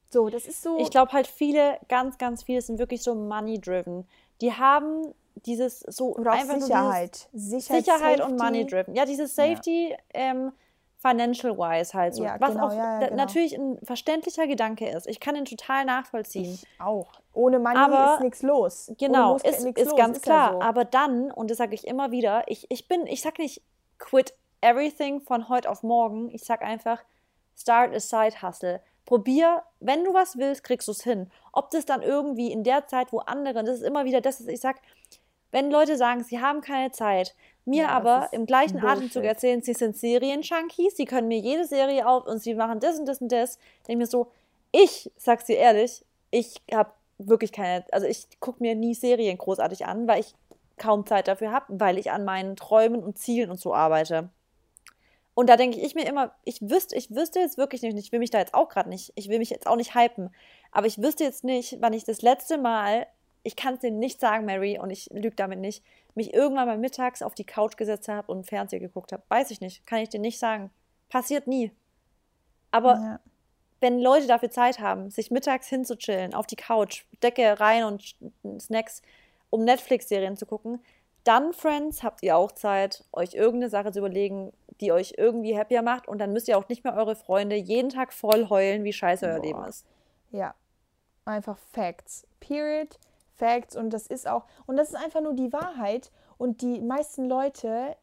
[0.09, 0.79] So, das ist so.
[0.79, 4.09] Ich glaube halt viele, ganz, ganz viele sind wirklich so money-driven.
[4.41, 5.15] Die haben
[5.47, 7.29] dieses so Oder einfach Sicherheit.
[7.33, 8.95] Sicherheit, Sicherheit und Money driven.
[8.95, 9.97] Ja, dieses Safety ja.
[10.13, 10.53] Ähm,
[11.01, 12.25] financial wise halt so.
[12.25, 13.17] Ja, was genau, auch ja, genau.
[13.17, 15.07] natürlich ein verständlicher Gedanke ist.
[15.07, 16.55] Ich kann ihn total nachvollziehen.
[16.55, 17.09] Ich auch.
[17.33, 18.93] Ohne Money aber, ist nichts los.
[18.99, 20.53] Genau, ist, ist los, ganz ist klar.
[20.53, 20.61] So.
[20.61, 23.63] Aber dann, und das sage ich immer wieder, ich, ich bin, ich sag nicht
[23.99, 26.31] quit everything von heute auf morgen.
[26.31, 27.03] Ich sag einfach
[27.57, 28.81] start a side hustle.
[29.07, 31.31] Probier, wenn du was willst, kriegst du es hin.
[31.53, 34.49] Ob das dann irgendwie in der Zeit, wo andere, das ist immer wieder das, was
[34.49, 34.77] ich sag,
[35.51, 37.35] wenn Leute sagen, sie haben keine Zeit,
[37.65, 38.97] mir ja, aber im gleichen Bullshit.
[38.99, 42.99] Atemzug erzählen, sie sind Serien-Junkies, sie können mir jede Serie auf und sie machen das
[42.99, 44.31] und das und das, denke ich mir so,
[44.73, 49.87] ich sag's dir ehrlich, ich habe wirklich keine, also ich gucke mir nie Serien großartig
[49.87, 50.35] an, weil ich
[50.79, 54.31] kaum Zeit dafür habe, weil ich an meinen Träumen und Zielen und so arbeite.
[55.35, 58.19] Und da denke ich mir immer, ich wüsste, ich wüsste jetzt wirklich nicht, ich will
[58.19, 60.35] mich da jetzt auch gerade nicht, ich will mich jetzt auch nicht hypen,
[60.73, 63.07] aber ich wüsste jetzt nicht, wann ich das letzte Mal
[63.43, 65.83] ich kann es dir nicht sagen, Mary, und ich lüge damit nicht,
[66.15, 69.23] mich irgendwann mal mittags auf die Couch gesetzt habe und Fernseher geguckt habe.
[69.29, 70.71] Weiß ich nicht, kann ich dir nicht sagen.
[71.09, 71.73] Passiert nie.
[72.71, 73.21] Aber ja.
[73.81, 78.17] wenn Leute dafür Zeit haben, sich mittags hinzuchillen, auf die Couch, Decke rein und
[78.61, 79.03] Snacks,
[79.49, 80.81] um Netflix-Serien zu gucken,
[81.25, 85.83] dann, Friends, habt ihr auch Zeit, euch irgendeine Sache zu überlegen, die euch irgendwie happier
[85.83, 86.09] macht.
[86.09, 89.27] Und dann müsst ihr auch nicht mehr eure Freunde jeden Tag voll heulen, wie scheiße
[89.27, 89.35] Boah.
[89.35, 89.87] euer Leben ist.
[90.31, 90.55] Ja,
[91.25, 92.27] einfach Facts.
[92.41, 92.99] Period.
[93.41, 96.13] Facts und das ist auch, und das ist einfach nur die Wahrheit.
[96.37, 97.97] Und die meisten Leute,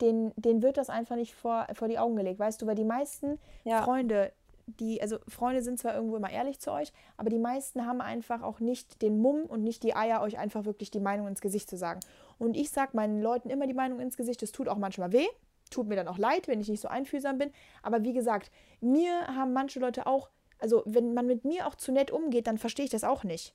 [0.00, 2.84] denen, denen wird das einfach nicht vor, vor die Augen gelegt, weißt du, weil die
[2.84, 3.82] meisten Ja.
[3.82, 4.32] Freunde,
[4.66, 8.42] die, also Freunde sind zwar irgendwo immer ehrlich zu euch, aber die meisten haben einfach
[8.42, 11.70] auch nicht den Mumm und nicht die Eier, euch einfach wirklich die Meinung ins Gesicht
[11.70, 12.00] zu sagen.
[12.38, 15.26] Und ich sag meinen Leuten immer die Meinung ins Gesicht, das tut auch manchmal weh,
[15.70, 19.26] tut mir dann auch leid, wenn ich nicht so einfühlsam bin, aber wie gesagt, mir
[19.28, 22.84] haben manche Leute auch, also wenn man mit mir auch zu nett umgeht, dann verstehe
[22.84, 23.54] ich das auch nicht.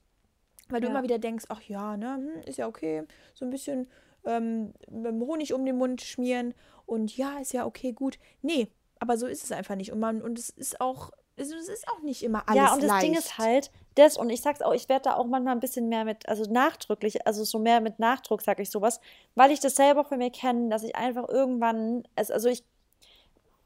[0.70, 0.91] Weil du Ja.
[0.93, 3.03] immer wieder denkst, ach ja, ne, hm, ist ja okay,
[3.34, 3.89] so ein bisschen
[4.26, 6.53] ähm, Honig um den Mund schmieren
[6.86, 8.20] und ja, ist ja okay, gut.
[8.41, 8.67] Nee,
[8.99, 9.91] aber so ist es einfach nicht.
[9.91, 12.82] Und man, und es ist auch, es es ist auch nicht immer alles ja, und
[12.84, 13.03] das leicht.
[13.03, 15.89] Ding ist halt, das, und ich sag's auch, ich werde da auch manchmal ein bisschen
[15.89, 18.99] mehr mit, also nachdrücklich, also so mehr mit Nachdruck sage ich sowas,
[19.36, 22.63] weil ich das selber von mir kenne, dass ich einfach irgendwann, also ich,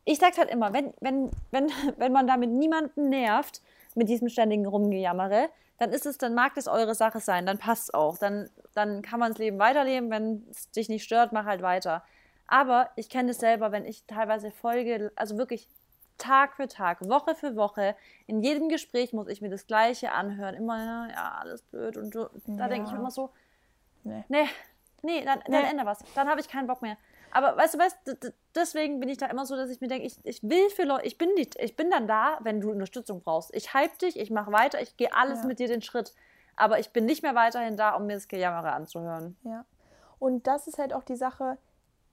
[0.06, 3.62] ich sag's halt immer, wenn, wenn, wenn, wenn man damit niemanden nervt,
[3.96, 7.94] mit diesem ständigen Rumgejammere, dann ist es, dann mag das eure Sache sein, dann passt's
[7.94, 8.18] auch.
[8.18, 12.04] Dann, dann kann man das Leben weiterleben, wenn es dich nicht stört, mach halt weiter.
[12.48, 15.68] Aber ich kenne das selber, wenn ich teilweise folge, also wirklich
[16.20, 17.96] Tag für Tag, Woche für Woche,
[18.28, 20.54] in jedem Gespräch muss ich mir das Gleiche anhören.
[20.56, 21.98] Immer, ja, alles blöd.
[21.98, 23.00] Und du, da denke ich Ja.
[23.00, 23.32] immer so,
[24.04, 24.24] Nee.
[24.28, 24.46] nee,
[25.02, 25.70] nee, dann, dann Nee.
[25.70, 26.00] ändere was.
[26.14, 26.98] Dann habe ich keinen Bock mehr.
[27.34, 27.96] Aber weißt du was,
[28.56, 31.06] deswegen bin ich da immer so, dass ich mir denke, ich, ich will für Leute,
[31.06, 33.54] ich bin, die, ich bin dann da, wenn du Unterstützung brauchst.
[33.56, 35.48] Ich hype dich, ich mache weiter, ich gehe alles Ja.
[35.48, 36.14] mit dir den Schritt.
[36.56, 39.36] Aber ich bin nicht mehr weiterhin da, um mir das Gejammere anzuhören.
[39.44, 39.66] Ja.
[40.20, 41.58] Und das ist halt auch die Sache,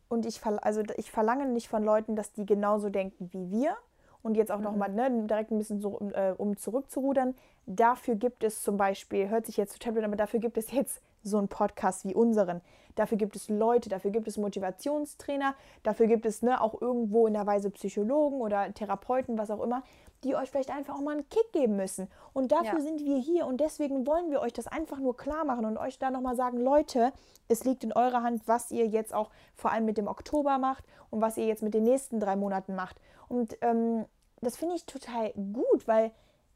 [0.09, 3.77] und ich, also ich verlange nicht von Leuten, dass die genauso denken wie wir.
[4.23, 4.65] Und jetzt auch Mhm.
[4.65, 7.35] nochmal ne, direkt ein bisschen so, um, äh, um zurückzurudern.
[7.67, 11.01] Dafür gibt es zum Beispiel, hört sich jetzt zu Tablet, aber dafür gibt es jetzt
[11.23, 12.61] so einen Podcast wie unseren.
[12.95, 17.35] Dafür gibt es Leute, dafür gibt es Motivationstrainer, dafür gibt es ne, auch irgendwo in
[17.35, 19.83] der Weise Psychologen oder Therapeuten, was auch immer,
[20.25, 22.09] die euch vielleicht einfach auch mal einen Kick geben müssen.
[22.33, 22.81] Und dafür Ja.
[22.81, 25.99] sind wir hier und deswegen wollen wir euch das einfach nur klar machen und euch
[25.99, 27.13] da nochmal sagen, Leute,
[27.49, 30.85] es liegt in eurer Hand, was ihr jetzt auch vor allem mit dem Oktober macht
[31.11, 32.97] und was ihr jetzt mit den nächsten drei Monaten macht.
[33.29, 34.05] Und ähm,
[34.43, 36.13] das finde ich total gut, weil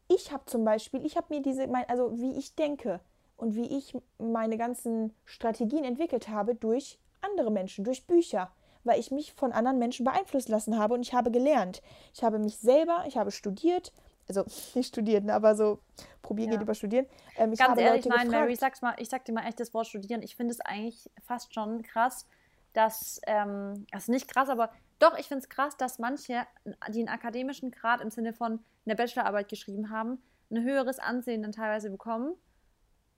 [0.09, 3.01] ich habe zum Beispiel, ich habe mir diese, mein, also wie ich denke
[3.45, 8.51] und wie ich meine ganzen Strategien entwickelt habe durch andere Menschen, durch Bücher,
[8.85, 11.83] weil ich mich von anderen Menschen beeinflussen lassen habe und ich habe gelernt.
[12.15, 13.93] Ich habe mich selber, ich habe studiert,
[14.29, 15.79] also nicht studiert, ne, aber so
[16.23, 16.57] probieren Ja.
[16.57, 17.07] geht über studieren.
[17.37, 18.43] Ähm, ich Ganz habe ehrlich, Leute nein, gefragt.
[18.45, 20.23] Mary, sag's mal, ich sag dir mal echt das Wort studieren.
[20.23, 22.27] Ich finde es eigentlich fast schon krass,
[22.73, 24.71] dass, ähm, also nicht krass, aber
[25.01, 26.47] doch, ich finde es krass, dass manche,
[26.89, 31.53] die einen akademischen Grad im Sinne von eine Bachelorarbeit geschrieben haben, ein höheres Ansehen dann
[31.53, 32.35] teilweise bekommen,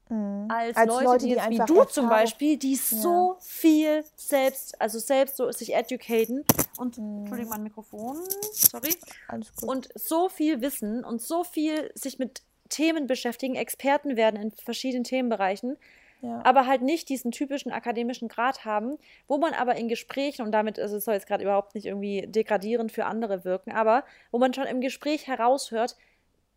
[0.08, 0.46] Mhm.
[0.50, 4.04] als, Als Leute, Leute, die die jetzt wie du zum Erfahrung- Beispiel, die so viel
[4.14, 6.44] selbst, also selbst so sich educaten
[6.78, 7.18] und, Mhm.
[7.20, 8.18] Entschuldigung, mein Mikrofon,
[8.52, 8.94] sorry,
[9.28, 9.68] Alles gut.
[9.68, 15.04] und so viel wissen und so viel sich mit Themen beschäftigen, Experten werden in verschiedenen
[15.04, 15.76] Themenbereichen,
[16.20, 16.40] ja.
[16.44, 18.98] aber halt nicht diesen typischen akademischen Grad haben,
[19.28, 22.26] wo man aber in Gesprächen, und damit also es soll jetzt gerade überhaupt nicht irgendwie
[22.28, 25.96] degradierend für andere wirken, aber wo man schon im Gespräch heraushört,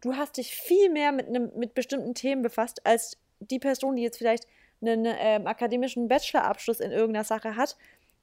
[0.02, 4.04] du hast dich viel mehr mit, einem, mit bestimmten Themen befasst, als die Person, die
[4.04, 4.46] jetzt vielleicht
[4.82, 7.76] einen ähm, akademischen Bachelorabschluss in irgendeiner Sache hat,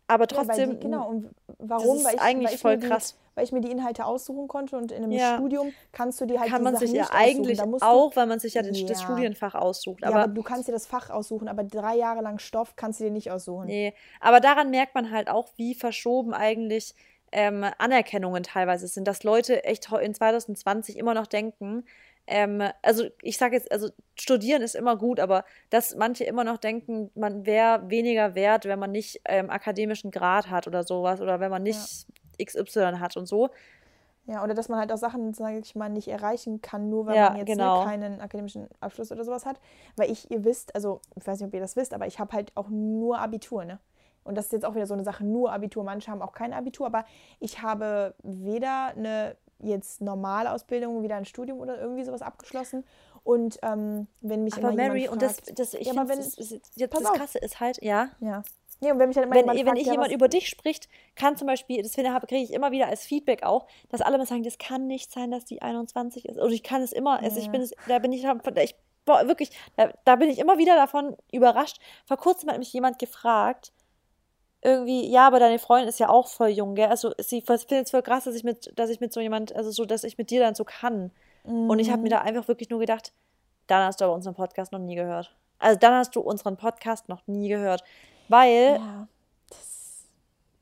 [0.08, 0.74] aber Ja, trotzdem.
[0.74, 1.96] die, genau, und warum?
[1.96, 3.18] ist weil ich, eigentlich weil ich voll mir die, krass.
[3.34, 5.34] Weil ich mir die Inhalte aussuchen konnte und in einem Ja.
[5.34, 8.38] Studium kannst du dir halt kann die man Sachen sich ja eigentlich auch, weil man
[8.38, 9.04] sich ja den, das Ja.
[9.04, 10.00] Studienfach aussucht.
[10.02, 13.00] Ja, Aber, aber du kannst dir das Fach aussuchen, aber drei Jahre lang Stoff kannst
[13.00, 13.66] du dir nicht aussuchen.
[13.66, 13.92] nee.
[14.20, 16.94] aber daran merkt man halt auch, wie verschoben eigentlich
[17.32, 21.84] ähm, Anerkennungen teilweise sind, dass Leute echt in 2020 immer noch denken,
[22.26, 26.58] ähm, also ich sage jetzt, also studieren ist immer gut, aber dass manche immer noch
[26.58, 31.40] denken, man wäre weniger wert, wenn man nicht ähm, akademischen Grad hat oder sowas oder
[31.40, 32.06] wenn man nicht
[32.38, 33.50] XY hat und so.
[34.26, 37.14] Ja, oder dass man halt auch Sachen, sage ich mal, nicht erreichen kann, nur weil
[37.14, 37.78] Ja, man jetzt genau.
[37.78, 39.60] ne, keinen akademischen Abschluss oder sowas hat.
[39.94, 42.32] Weil ich, ihr wisst, also ich weiß nicht, ob ihr das wisst, aber ich habe
[42.32, 43.78] halt auch nur Abitur, ne?
[44.24, 45.84] Und das ist jetzt auch wieder so eine Sache, nur Abitur.
[45.84, 47.04] Manche haben auch kein Abitur, aber
[47.38, 52.84] ich habe weder eine jetzt normale Ausbildung, wieder ein Studium oder irgendwie sowas abgeschlossen.
[53.24, 56.08] Und ähm, wenn mich Aber immer Mary, jemand und das, fragt, das ich Ja, aber
[56.08, 57.16] wenn- das, ist- jetzt Pass das auf.
[57.16, 58.42] Krasse ist halt, ja, ja.
[58.80, 60.48] Nee, und wenn mich dann immer wenn, jemand wenn fragt, ich ja, jemand über dich
[60.48, 64.18] spricht, kann zum Beispiel, das finde kriege ich immer wieder als Feedback auch, dass alle
[64.18, 66.36] mal sagen, das kann nicht sein, dass die 21 ist.
[66.38, 67.52] Oder ich kann es immer, also ich Ja.
[67.52, 68.76] bin es, da bin ich, ich
[69.06, 71.78] boah, wirklich, da, da bin ich immer wieder davon überrascht.
[72.04, 73.72] Vor kurzem hat mich jemand gefragt,
[74.66, 76.88] irgendwie, ja, aber deine Freundin ist ja auch voll jung, gell?
[76.88, 79.70] Also sie findet es voll krass, dass ich mit, dass ich mit so jemand, also
[79.70, 81.10] so, dass ich mit dir dann so kann.
[81.44, 82.02] Und ich habe Mhm.
[82.04, 83.12] mir da einfach wirklich nur gedacht,
[83.68, 85.34] dann hast du aber unseren Podcast noch nie gehört.
[85.58, 87.84] Also dann hast du unseren Podcast noch nie gehört.
[88.28, 89.06] Weil ja,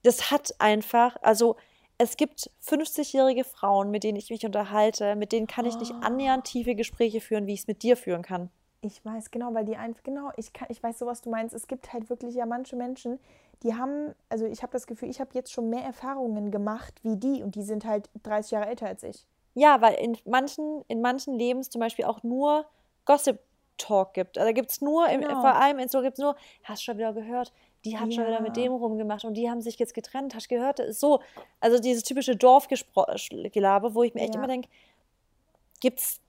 [0.03, 1.57] das hat einfach, also
[1.97, 6.01] es gibt 50-jährige Frauen, mit denen ich mich unterhalte, mit denen kann ich nicht Oh.
[6.07, 8.51] annähernd tiefe Gespräche führen, wie ich es mit dir führen kann.
[8.83, 11.55] Ich weiß, genau, weil die einfach, genau, ich kann, ich weiß so, was du meinst.
[11.55, 13.19] Es gibt halt wirklich ja manche Menschen,
[13.65, 17.17] die haben, also ich habe das Gefühl, ich habe jetzt schon mehr Erfahrungen gemacht wie
[17.17, 19.27] die und die sind halt 30 Jahre älter als ich.
[19.55, 22.67] Ja, weil in manchen, in manchen Lebens zum Beispiel auch nur
[23.05, 23.39] Gossip
[23.79, 24.39] Talk gibt.
[24.39, 25.41] Also da gibt es nur, im, Genau.
[25.41, 27.53] vor allem in so gibt es nur, hast du schon wieder gehört,
[27.85, 28.65] die hat schon wieder mit Ja.
[28.65, 30.79] dem rumgemacht und die haben sich jetzt getrennt, hast du gehört?
[30.79, 31.21] Das ist so,
[31.61, 34.41] also dieses typische Dorfgelaber, wo ich mir echt Ja.
[34.41, 34.69] immer denke,
[35.81, 36.21] gibt es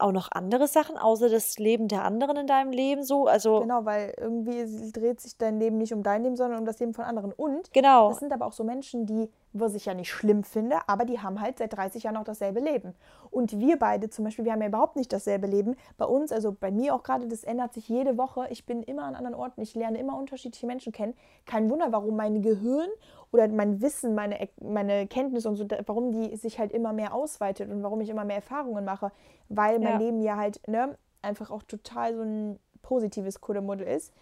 [0.00, 3.26] auch noch andere Sachen, außer das Leben der anderen in deinem Leben so?
[3.26, 6.78] Also, Genau, weil irgendwie dreht sich dein Leben nicht um dein Leben, sondern um das
[6.78, 7.32] Leben von anderen.
[7.32, 8.10] Und genau.
[8.10, 11.20] das sind aber auch so Menschen, die, was ich ja nicht schlimm finde, aber die
[11.20, 12.94] haben halt seit 30 Jahren auch dasselbe Leben.
[13.30, 15.76] Und wir beide zum Beispiel, wir haben ja überhaupt nicht dasselbe Leben.
[15.96, 18.46] Bei uns, also bei mir auch gerade, das ändert sich jede Woche.
[18.50, 21.14] Ich bin immer an anderen Orten, ich lerne immer unterschiedliche Menschen kennen.
[21.46, 22.88] Kein Wunder, warum mein Gehirn
[23.32, 27.70] oder mein Wissen, meine, meine Kenntnis und so, warum die sich halt immer mehr ausweitet
[27.70, 29.12] und warum ich immer mehr Erfahrungen mache.
[29.48, 29.98] Weil mein Ja.
[29.98, 34.12] Leben ja halt ne, einfach auch total so ein positives Kuddelmuddel ist.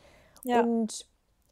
[0.44, 0.62] Ja.
[0.62, 1.06] Und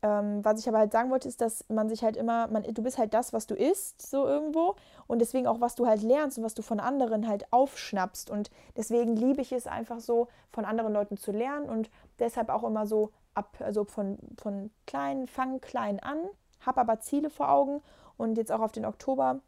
[0.07, 2.83] ähm, was ich aber halt sagen wollte, ist, dass man sich halt immer, man, du
[2.83, 4.77] bist halt das, was du isst, so irgendwo.
[5.09, 8.31] Und deswegen auch, was du halt lernst und was du von anderen halt aufschnappst.
[8.31, 12.63] Und deswegen liebe ich es einfach so, von anderen Leuten zu lernen und deshalb auch
[12.63, 16.19] immer so ab, also von, von klein, fang klein an,
[16.65, 17.83] hab aber Ziele vor Augen
[18.17, 19.41] und jetzt auch auf den Oktober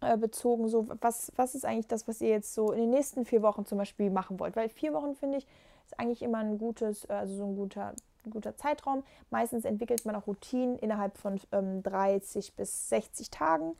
[0.00, 3.24] äh, bezogen, so was, was ist eigentlich das, was ihr jetzt so in den nächsten
[3.24, 4.56] vier Wochen zum Beispiel machen wollt?
[4.56, 5.46] Weil vier Wochen, finde ich,
[5.84, 7.94] ist eigentlich immer ein gutes, also so ein guter,
[8.26, 9.02] ein guter Zeitraum.
[9.30, 13.76] Meistens entwickelt man auch Routinen innerhalb von ähm, 30 bis 60 Tagen.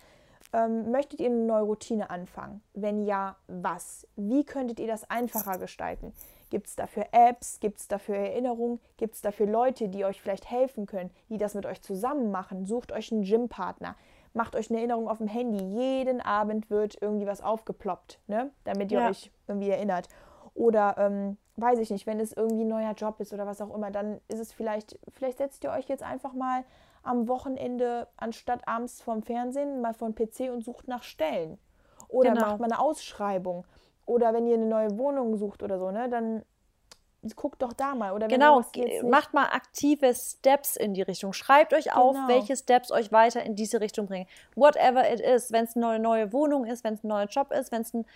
[0.53, 2.62] Ähm, möchtet ihr eine neue Routine anfangen?
[2.74, 4.07] Wenn ja, was?
[4.16, 6.12] Wie könntet ihr das einfacher gestalten?
[6.51, 7.61] Gibt es dafür Apps?
[7.61, 8.80] Gibt es dafür Erinnerungen?
[8.97, 12.66] Gibt es dafür Leute, die euch vielleicht helfen können, die das mit euch zusammen machen?
[12.66, 13.95] Sucht euch einen Gympartner.
[14.32, 15.62] Macht euch eine Erinnerung auf dem Handy.
[15.62, 18.51] Jeden Abend wird irgendwie was aufgeploppt, ne?
[18.64, 19.09] damit ihr Ja.
[19.11, 20.09] euch irgendwie erinnert.
[20.55, 23.74] Oder ähm, weiß ich nicht, wenn es irgendwie ein neuer Job ist oder was auch
[23.74, 26.64] immer, dann ist es vielleicht, vielleicht setzt ihr euch jetzt einfach mal
[27.03, 31.59] am Wochenende anstatt abends vorm Fernsehen mal vor den PC und sucht nach Stellen.
[32.09, 32.46] Oder Genau.
[32.46, 33.64] macht mal eine Ausschreibung.
[34.07, 36.42] Oder wenn ihr eine neue Wohnung sucht oder so, ne, dann
[37.36, 38.12] guckt doch da mal.
[38.12, 38.62] Oder Genau,
[39.05, 41.32] macht mal aktive Steps in die Richtung.
[41.32, 42.28] Schreibt euch auf, Genau.
[42.28, 44.26] welche Steps euch weiter in diese Richtung bringen.
[44.57, 47.53] Whatever it is, wenn es eine neue, neue Wohnung ist, wenn es ein neuer Job
[47.53, 48.07] ist, wenn es ein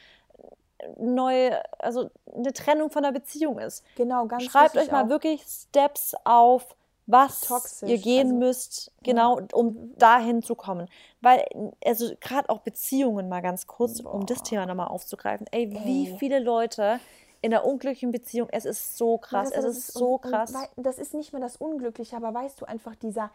[0.99, 3.85] neue, also eine Trennung von der Beziehung ist.
[3.97, 5.09] Genau, ganz Schreibt euch mal auch.
[5.09, 6.75] wirklich Steps auf,
[7.07, 10.89] was Toxisch, ihr gehen also- müsst, genau, um dahin zu kommen.
[11.21, 11.45] Weil,
[11.85, 14.45] also gerade auch Beziehungen mal ganz kurz, um das Boah.
[14.45, 15.47] Thema nochmal aufzugreifen.
[15.51, 16.17] Ey, wie Ey.
[16.19, 16.99] viele Leute
[17.43, 20.31] in einer unglücklichen Beziehung, es ist so krass, Ja, es ist das so und- und
[20.31, 20.55] krass.
[20.55, 23.31] wei- Das ist nicht mehr das Unglückliche, aber weißt du, einfach dieser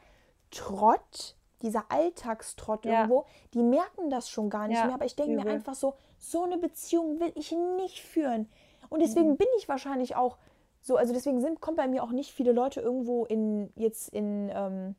[0.51, 2.91] Trott, dieser Alltagstrott Ja.
[3.01, 4.95] irgendwo, die merken das schon gar nicht Ja, mehr.
[4.95, 8.47] Aber ich denke mir einfach so, so eine Beziehung will ich nicht führen.
[8.89, 9.03] Und Mhm.
[9.03, 10.37] deswegen bin ich wahrscheinlich auch
[10.81, 14.49] so, also deswegen sind, kommt bei mir auch nicht viele Leute irgendwo in jetzt in,
[14.53, 14.95] ähm,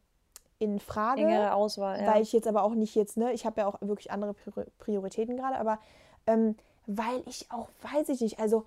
[0.59, 2.07] in Frage Engere Auswahl, ja.
[2.07, 4.67] weil ich jetzt aber auch nicht jetzt, ne, ich habe ja auch wirklich andere Prior-
[4.79, 5.79] Prioritäten gerade, aber
[6.27, 6.57] ähm,
[6.87, 8.65] weil ich auch, weiß ich nicht, also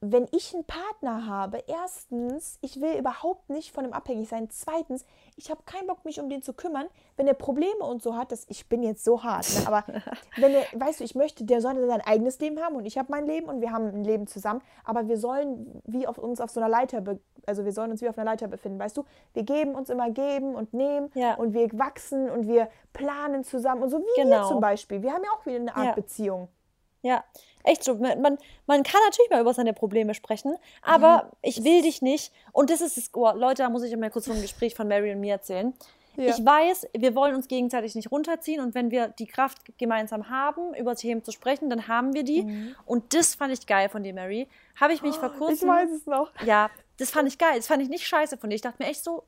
[0.00, 4.48] wenn ich einen Partner habe, erstens, ich will überhaupt nicht von ihm abhängig sein.
[4.50, 5.04] Zweitens,
[5.36, 6.86] ich habe keinen Bock, mich um den zu kümmern,
[7.16, 8.30] wenn er Probleme und so hat.
[8.30, 9.66] Das, ich bin jetzt so hart, ne?
[9.66, 9.84] aber
[10.36, 13.10] wenn er, weißt du, ich möchte, der soll sein eigenes Leben haben und ich habe
[13.10, 16.50] mein Leben und wir haben ein Leben zusammen, aber wir sollen wie auf uns auf
[16.50, 17.02] so einer Leiter,
[17.46, 19.04] also wir sollen uns wie auf einer Leiter befinden, weißt du?
[19.32, 21.34] Wir geben uns immer geben und nehmen Ja.
[21.34, 24.48] und wir wachsen und wir planen zusammen und so wie wir Genau.
[24.48, 25.02] zum Beispiel.
[25.02, 25.92] Wir haben ja auch wieder eine Art Ja.
[25.94, 26.48] Beziehung.
[27.02, 27.24] Ja,
[27.64, 27.94] echt so.
[27.94, 32.32] Man, man, kann natürlich mal über seine Probleme sprechen, aber ich will dich nicht.
[32.52, 33.10] Und das ist es.
[33.14, 35.74] Oh, Leute, da muss ich mal kurz ein Gespräch von Mary und mir erzählen.
[36.16, 36.34] Ja.
[36.34, 40.74] Ich weiß, wir wollen uns gegenseitig nicht runterziehen und wenn wir die Kraft gemeinsam haben,
[40.74, 42.74] über Themen zu sprechen, dann haben wir die.
[42.86, 44.48] Und das fand ich geil von dir, Mary.
[44.80, 45.34] Habe ich mich vor Mhm.
[45.34, 45.68] Ich kurzem.
[45.68, 46.32] weiß es noch.
[46.44, 47.56] Ja, das fand ich geil.
[47.56, 48.56] Das fand ich nicht scheiße von dir.
[48.56, 49.22] Ich dachte mir echt so,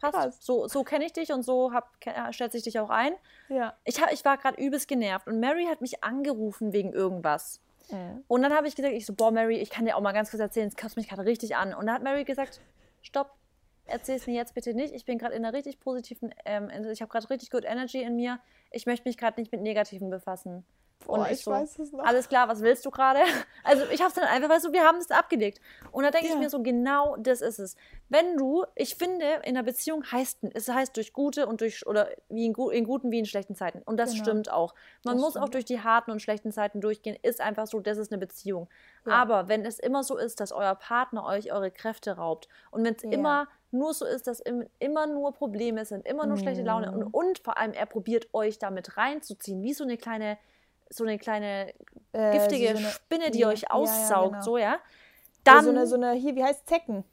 [0.00, 0.14] passt.
[0.16, 0.38] Krass.
[0.40, 3.12] So, so kenne ich dich und so hab, ke- stellt sich dich auch ein.
[3.48, 3.74] Ja.
[3.84, 7.60] Ich, hab, ich war gerade übelst genervt und Mary hat mich angerufen wegen irgendwas.
[8.28, 10.30] Und dann habe ich gesagt, ich so, boah, Mary, ich kann dir auch mal ganz
[10.30, 11.74] kurz erzählen, es kotzt mich gerade richtig an.
[11.74, 12.60] Und dann hat Mary gesagt,
[13.02, 13.32] stopp,
[13.90, 14.94] erzähl es mir jetzt bitte nicht.
[14.94, 18.16] Ich bin gerade in einer richtig positiven, ähm, ich habe gerade richtig good Energy in
[18.16, 18.40] mir.
[18.70, 20.64] Ich möchte mich gerade nicht mit Negativen befassen.
[21.06, 22.04] Boah, und ich weiß es noch.
[22.04, 23.20] Alles klar, was willst du gerade?
[23.64, 25.60] Also ich habe es dann einfach, weißt du, wir haben das abgelegt.
[25.92, 26.38] Und da denke ich Ja.
[26.38, 27.76] mir so, genau das ist es.
[28.10, 32.08] Wenn du, ich finde, in einer Beziehung heißt, es heißt durch gute und durch, oder
[32.28, 33.80] wie in, in guten wie in schlechten Zeiten.
[33.82, 34.24] Und das Genau.
[34.24, 34.74] stimmt auch.
[35.04, 35.54] Man Das muss auch stimmt.
[35.54, 37.16] durch die harten und schlechten Zeiten durchgehen.
[37.22, 38.68] Ist einfach so, das ist eine Beziehung.
[39.06, 39.12] Ja.
[39.12, 42.94] Aber wenn es immer so ist, dass euer Partner euch eure Kräfte raubt und wenn
[42.94, 43.10] es Ja.
[43.10, 46.98] immer nur so ist, dass im, immer nur Probleme sind, immer nur schlechte Laune und,
[47.00, 47.08] Mhm.
[47.12, 50.38] und vor allem er probiert euch damit reinzuziehen, wie so eine kleine,
[50.88, 51.72] so eine kleine
[52.12, 54.44] Äh, giftige so eine- Spinne, die ja, euch ja, ja, aussaugt, genau.
[54.44, 54.78] so ja.
[55.44, 57.04] Dann so eine, so eine, hier, wie heißt Zecken?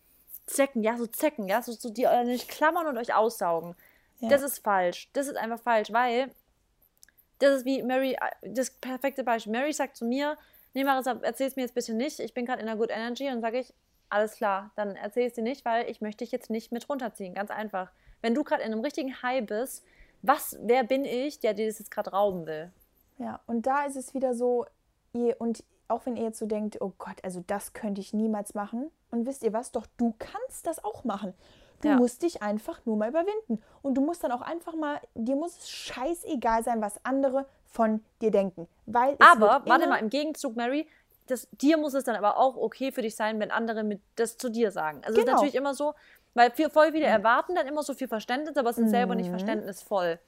[0.47, 3.75] Zecken, ja, so Zecken, ja, so, so die euch klammern und euch aussaugen.
[4.19, 4.29] Ja.
[4.29, 5.09] Das ist falsch.
[5.13, 6.31] Das ist einfach falsch, weil
[7.39, 9.51] das ist wie Mary, das perfekte Beispiel.
[9.53, 10.37] Mary sagt zu mir,
[10.73, 12.19] nee, Marissa, erzähl es mir jetzt bitte nicht.
[12.19, 13.73] Ich bin gerade in einer Good Energy und sage ich,
[14.09, 17.33] alles klar, dann erzähl es dir nicht, weil ich möchte dich jetzt nicht mit runterziehen.
[17.33, 17.91] Ganz einfach.
[18.21, 19.85] Wenn du gerade in einem richtigen High bist,
[20.21, 22.71] was, wer bin ich, der dir das jetzt gerade rauben will?
[23.17, 24.65] Ja, und da ist es wieder so,
[25.13, 28.53] ihr, und auch wenn ihr jetzt so denkt, oh Gott, also das könnte ich niemals
[28.53, 28.91] machen.
[29.09, 29.71] Und wisst ihr was?
[29.71, 31.33] Doch du kannst das auch machen.
[31.81, 31.95] Du ja.
[31.95, 33.61] musst dich einfach nur mal überwinden.
[33.81, 38.03] Und du musst dann auch einfach mal, dir muss es scheißegal sein, was andere von
[38.21, 38.67] dir denken.
[38.85, 40.87] Weil aber, warte mal, im Gegenzug, Mary,
[41.27, 44.37] das, dir muss es dann aber auch okay für dich sein, wenn andere mit das
[44.37, 45.01] zu dir sagen.
[45.03, 45.27] Also genau.
[45.27, 45.93] ist natürlich immer so,
[46.33, 47.11] weil viel, voll viele mhm.
[47.11, 48.89] erwarten dann immer so viel Verständnis, aber sind mhm.
[48.89, 49.31] selber nicht mhm.
[49.31, 50.19] verständnisvoll.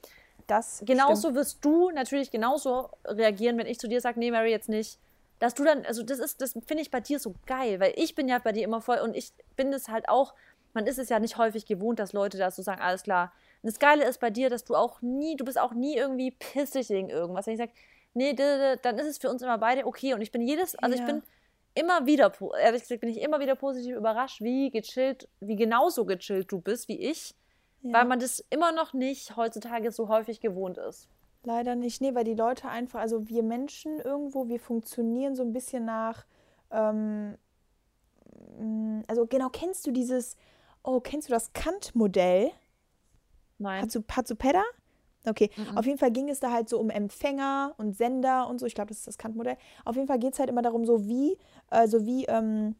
[0.46, 1.36] Das genauso stimmt.
[1.36, 4.98] wirst du natürlich genauso reagieren, wenn ich zu dir sage, nee, Mary, jetzt nicht.
[5.38, 8.14] Dass du dann, also das ist, das finde ich bei dir so geil, weil ich
[8.14, 10.34] bin ja bei dir immer voll und ich bin es halt auch,
[10.74, 13.32] man ist es ja nicht häufig gewohnt, dass Leute da so sagen, alles klar.
[13.62, 16.30] Und das Geile ist bei dir, dass du auch nie, du bist auch nie irgendwie
[16.32, 17.46] pissig wegen irgendwas.
[17.46, 17.72] Wenn ich sage,
[18.14, 20.14] nee, dann ist es für uns immer beide okay.
[20.14, 21.02] Und ich bin jedes, also ja.
[21.02, 21.22] ich bin
[21.74, 26.50] immer wieder, ehrlich gesagt, bin ich immer wieder positiv überrascht, wie gechillt, wie genauso gechillt
[26.50, 27.34] du bist wie ich.
[27.82, 27.94] Ja.
[27.94, 31.08] Weil man das immer noch nicht heutzutage so häufig gewohnt ist.
[31.42, 35.54] Leider nicht, nee, weil die Leute einfach, also wir Menschen irgendwo, wir funktionieren so ein
[35.54, 36.26] bisschen nach,
[36.70, 37.38] ähm,
[38.58, 40.36] mm, also genau, kennst du dieses,
[40.82, 42.50] oh, kennst du das Kant-Modell?
[43.56, 43.82] Nein.
[43.82, 44.62] Hatsu, Hatsupeda?
[45.26, 45.76] Okay, mhm.
[45.76, 48.66] auf jeden Fall ging es da halt so um Empfänger und Sender und so.
[48.66, 49.56] Ich glaube, das ist das Kant-Modell.
[49.84, 51.36] Auf jeden Fall geht es halt immer darum, so wie,
[51.68, 52.74] also wie ähm,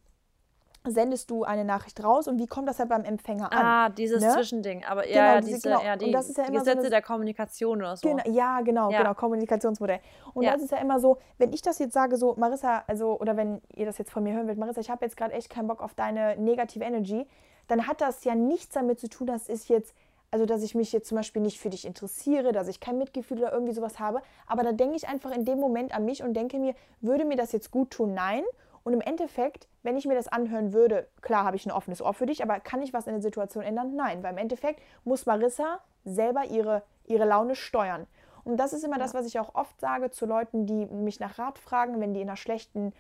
[0.85, 3.59] sendest du eine Nachricht raus und wie kommt das halt beim Empfänger an?
[3.59, 4.31] Ah, dieses ne?
[4.31, 4.85] Zwischending.
[4.85, 5.83] Aber genau, ja, diese, genau.
[5.83, 8.09] ja, die, das ist ja die Gesetze so eine, der Kommunikation oder so.
[8.09, 8.99] Genau, ja, genau, ja.
[8.99, 10.01] genau, Kommunikationsmodell.
[10.33, 13.37] Und das ist ja immer so, wenn ich das jetzt sage, so, Marissa, also, oder
[13.37, 15.69] wenn ihr das jetzt von mir hören wollt, Marissa, ich habe jetzt gerade echt keinen
[15.69, 17.27] Bock auf deine negative Energy,
[17.69, 19.95] dann hat das ja nichts damit zu tun, dass ich jetzt
[20.33, 23.39] also, dass ich mich jetzt zum Beispiel nicht für dich interessiere, dass ich kein Mitgefühl
[23.39, 24.23] oder irgendwie sowas habe.
[24.47, 27.37] Aber da denke ich einfach in dem Moment an mich und denke mir, würde mir
[27.37, 28.15] das jetzt gut tun?
[28.15, 28.45] Nein.
[28.85, 32.15] Und im Endeffekt, wenn ich mir das anhören würde, klar habe ich ein offenes Ohr
[32.15, 33.97] für dich, aber kann ich was in der Situation ändern?
[33.97, 38.07] Nein, weil im Endeffekt muss Marissa selber ihre, ihre Laune steuern.
[38.45, 39.03] Und das ist immer ja.
[39.03, 42.21] das, was ich auch oft sage zu Leuten, die mich nach Rat fragen, wenn die
[42.21, 42.93] in einer schlechten,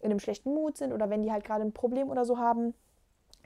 [0.00, 2.74] in einem schlechten Mut sind oder wenn die halt gerade ein Problem oder so haben.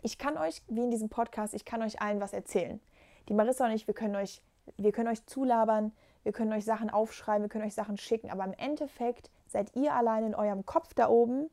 [0.00, 2.80] Ich kann euch, wie in diesem Podcast, ich kann euch allen was erzählen
[3.28, 4.42] die Marissa und ich, wir können euch,
[4.76, 5.92] wir können euch zulabern,
[6.22, 9.92] wir können euch Sachen aufschreiben, wir können euch Sachen schicken, aber im Endeffekt seid ihr
[9.94, 11.50] allein in eurem Kopf da oben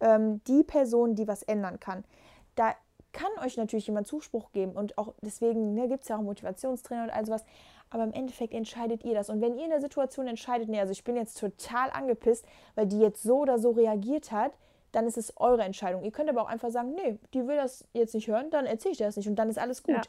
[0.00, 2.04] ähm, die Person, die was ändern kann.
[2.54, 2.74] Da
[3.12, 7.04] kann euch natürlich jemand Zuspruch geben und auch deswegen ne, gibt es ja auch Motivationstrainer
[7.04, 7.44] und all sowas.
[7.90, 9.30] Aber im Endeffekt entscheidet ihr das.
[9.30, 12.46] Und wenn ihr in der Situation entscheidet, nee, also ich bin jetzt total angepisst,
[12.76, 14.52] weil die jetzt so oder so reagiert hat,
[14.92, 16.04] dann ist es eure Entscheidung.
[16.04, 18.92] Ihr könnt aber auch einfach sagen, nee, die will das jetzt nicht hören, dann erzähle
[18.92, 19.96] ich dir das nicht und dann ist alles gut.
[19.96, 20.02] Ja.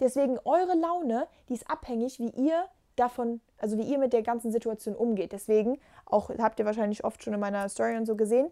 [0.00, 2.64] Deswegen eure Laune, die ist abhängig, wie ihr
[2.96, 5.32] davon, also wie ihr mit der ganzen Situation umgeht.
[5.32, 8.50] Deswegen, auch habt ihr wahrscheinlich oft schon in meiner Story und so gesehen,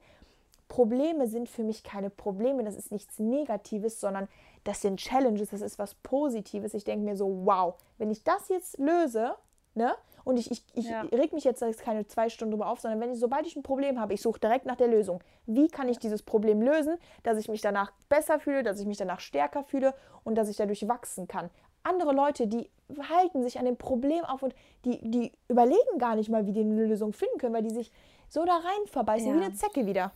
[0.69, 4.29] Probleme sind für mich keine Probleme, das ist nichts Negatives, sondern
[4.63, 6.75] das sind Challenges, das ist was Positives.
[6.75, 9.35] Ich denke mir so, wow, wenn ich das jetzt löse,
[9.75, 9.95] ne,
[10.25, 11.03] und ich, ich, ich ja.
[11.03, 14.01] reg mich jetzt keine zwei Stunden drüber auf, sondern wenn ich, sobald ich ein Problem
[14.01, 15.21] habe, ich suche direkt nach der Lösung.
[15.47, 18.99] Wie kann ich dieses Problem lösen, dass ich mich danach besser fühle, dass ich mich
[18.99, 19.95] danach stärker fühle
[20.25, 21.51] und dass ich dadurch wachsen kann.
[21.83, 22.69] Andere Leute, die
[23.09, 24.55] halten sich an dem Problem auf und
[24.85, 27.91] die, die überlegen gar nicht mal, wie die eine Lösung finden können, weil die sich
[28.29, 29.35] so da rein verbeißen, ja.
[29.35, 30.13] wie eine Zecke wieder.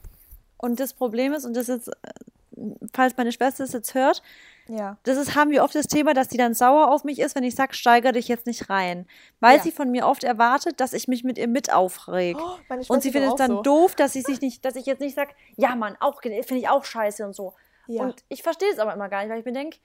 [0.58, 1.90] Und das Problem ist, und das ist,
[2.92, 4.22] falls meine Schwester es jetzt hört,
[4.66, 4.96] ja.
[5.02, 7.44] Das ist, haben wir oft das Thema, dass sie dann sauer auf mich ist, wenn
[7.44, 9.06] ich sage, steiger dich jetzt nicht rein.
[9.40, 9.62] Weil ja.
[9.62, 12.36] sie von mir oft erwartet, dass ich mich mit ihr mit aufreg.
[12.40, 12.56] Oh,
[12.88, 13.62] und sie findet es dann so.
[13.62, 16.68] doof, dass ich sich nicht, dass ich jetzt nicht sage, ja Mann, auch finde ich
[16.68, 17.54] auch scheiße und so.
[17.86, 18.02] Ja.
[18.02, 19.78] Und ich verstehe es aber immer gar nicht, weil ich mir denke,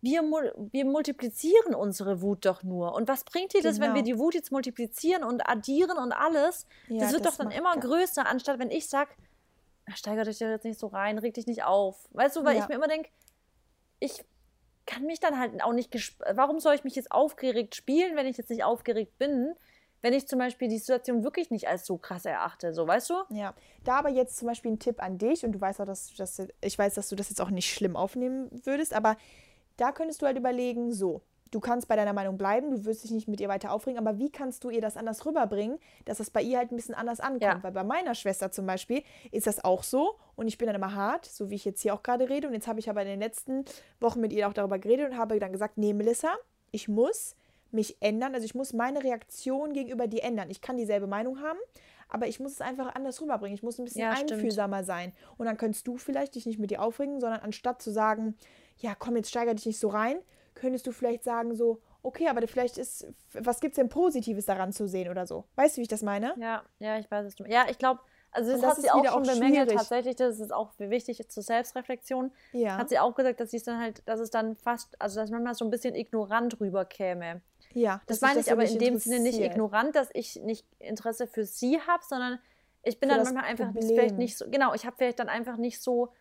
[0.00, 2.94] wir, wir multiplizieren unsere Wut doch nur.
[2.94, 3.88] Und was bringt dir das, genau.
[3.88, 4.16] wenn wir genau.
[4.16, 6.66] die Wut jetzt multiplizieren und addieren und alles?
[6.86, 9.10] Ja, das wird das doch dann immer größer, anstatt wenn ich sage,
[9.94, 12.08] steiger dich jetzt nicht so rein, reg dich nicht auf.
[12.12, 13.10] Weißt du, weil ich mir immer denke,
[14.00, 14.24] ich
[14.86, 15.94] kann mich dann halt auch nicht.
[16.32, 19.54] Warum soll ich mich jetzt aufgeregt spielen, wenn ich jetzt nicht aufgeregt bin?
[20.00, 23.14] Wenn ich zum Beispiel die Situation wirklich nicht als so krass erachte, so weißt du?
[23.30, 26.14] Ja, da aber jetzt zum Beispiel ein Tipp an dich und du weißt auch, dass,
[26.14, 29.16] dass ich weiß, dass du das jetzt auch nicht schlimm aufnehmen würdest, aber
[29.76, 33.10] da könntest du halt überlegen, so, du kannst bei deiner Meinung bleiben, du wirst dich
[33.10, 36.30] nicht mit ihr weiter aufregen, aber wie kannst du ihr das anders rüberbringen, dass das
[36.30, 37.42] bei ihr halt ein bisschen anders ankommt?
[37.42, 37.62] Ja.
[37.62, 40.94] Weil bei meiner Schwester zum Beispiel ist das auch so und ich bin dann immer
[40.94, 43.08] hart, so wie ich jetzt hier auch gerade rede und jetzt habe ich aber in
[43.08, 43.64] den letzten
[44.00, 46.34] Wochen mit ihr auch darüber geredet und habe dann gesagt, nee Melissa,
[46.70, 47.34] ich muss
[47.70, 50.50] mich ändern, also ich muss meine Reaktion gegenüber dir ändern.
[50.50, 51.58] Ich kann dieselbe Meinung haben,
[52.08, 53.54] aber ich muss es einfach anders rüberbringen.
[53.54, 55.12] Ich muss ein bisschen ja, einfühlsamer sein.
[55.36, 58.36] Und dann könntest du vielleicht dich nicht mit ihr aufregen, sondern anstatt zu sagen,
[58.78, 60.18] ja, komm, jetzt steiger dich nicht so rein,
[60.58, 64.72] könntest du vielleicht sagen so, okay, aber vielleicht ist, was gibt es denn Positives daran
[64.72, 65.44] zu sehen oder so?
[65.56, 66.34] Weißt du, wie ich das meine?
[66.38, 67.34] Ja, ja, ich weiß es.
[67.46, 68.00] Ja, ich glaube,
[68.30, 72.30] also das, das hat sie auch schon bemängelt, tatsächlich, das ist auch wichtig zur Selbstreflexion.
[72.52, 72.76] Ja.
[72.76, 75.30] Hat sie auch gesagt, dass sie es dann halt, dass es dann fast, also dass
[75.30, 77.40] manchmal so ein bisschen ignorant rüberkäme.
[77.72, 81.44] Ja, das meine ich aber in dem Sinne nicht ignorant, dass ich nicht Interesse für
[81.44, 82.38] sie habe, sondern
[82.82, 85.56] ich bin für dann manchmal einfach vielleicht nicht so, genau, ich habe vielleicht dann einfach
[85.56, 86.12] nicht so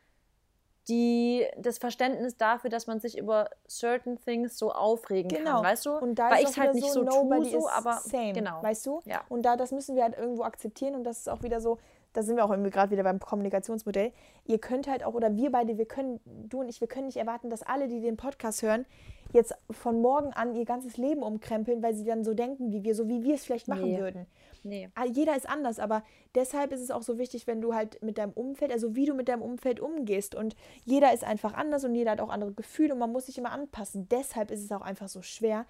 [0.88, 5.56] die, das Verständnis dafür, dass man sich über certain things so aufregen genau.
[5.56, 5.98] kann, weißt du?
[5.98, 8.64] Und da Weil ich es halt nicht so, so tue, so, aber same, genau.
[8.64, 9.02] Weißt du?
[9.06, 9.22] Ja.
[9.30, 11.78] Und da, das müssen wir halt irgendwo akzeptieren und das ist auch wieder so,
[12.14, 14.12] da sind wir auch irgendwie gerade wieder beim Kommunikationsmodell.
[14.46, 17.18] Ihr könnt halt auch, oder wir beide, wir können, du und ich, wir können nicht
[17.18, 18.86] erwarten, dass alle, die den Podcast hören,
[19.34, 22.96] jetzt von morgen an ihr ganzes Leben umkrempeln, weil sie dann so denken wie wir,
[22.96, 24.00] so wie wir es vielleicht machen nee.
[24.00, 24.26] würden.
[24.68, 24.90] Nee.
[24.96, 26.04] Ah, jeder ist anders, aber
[26.36, 29.14] deshalb ist es auch so wichtig, wenn du halt mit deinem Umfeld, also wie du
[29.14, 30.36] mit deinem Umfeld umgehst.
[30.36, 33.38] Und jeder ist einfach anders und jeder hat auch andere Gefühle und man muss sich
[33.38, 34.08] immer anpassen.
[34.10, 35.66] Deshalb ist es auch einfach so schwer,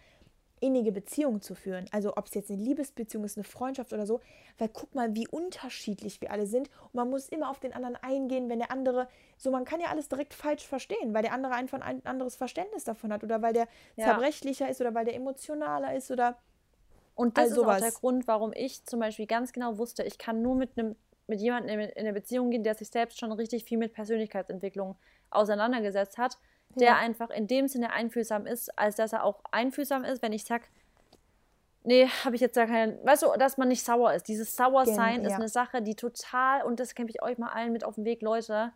[0.59, 1.85] innige Beziehungen zu führen.
[1.91, 4.21] Also ob es jetzt eine Liebesbeziehung ist, eine Freundschaft oder so.
[4.57, 6.69] Weil guck mal, wie unterschiedlich wir alle sind.
[6.85, 9.87] Und man muss immer auf den anderen eingehen, wenn der andere, so man kann ja
[9.87, 13.53] alles direkt falsch verstehen, weil der andere einfach ein anderes Verständnis davon hat oder weil
[13.53, 14.05] der ja.
[14.05, 16.37] zerbrechlicher ist oder weil der emotionaler ist oder
[17.17, 20.17] und das also ist auch der Grund, warum ich zum Beispiel ganz genau wusste, ich
[20.17, 20.95] kann nur mit einem
[21.27, 24.95] mit jemandem in eine Beziehung gehen, der sich selbst schon richtig viel mit Persönlichkeitsentwicklung
[25.29, 26.37] auseinandergesetzt hat,
[26.75, 26.97] der ja.
[26.97, 30.65] einfach in dem Sinne einfühlsam ist, als dass er auch einfühlsam ist, wenn ich sage,
[31.83, 34.27] nee, habe ich jetzt da keinen, weißt du, dass man nicht sauer ist.
[34.27, 35.29] Dieses Sauersein ja.
[35.29, 38.05] ist eine Sache, die total, und das kämpfe ich euch mal allen mit auf den
[38.05, 38.71] Weg, Leute,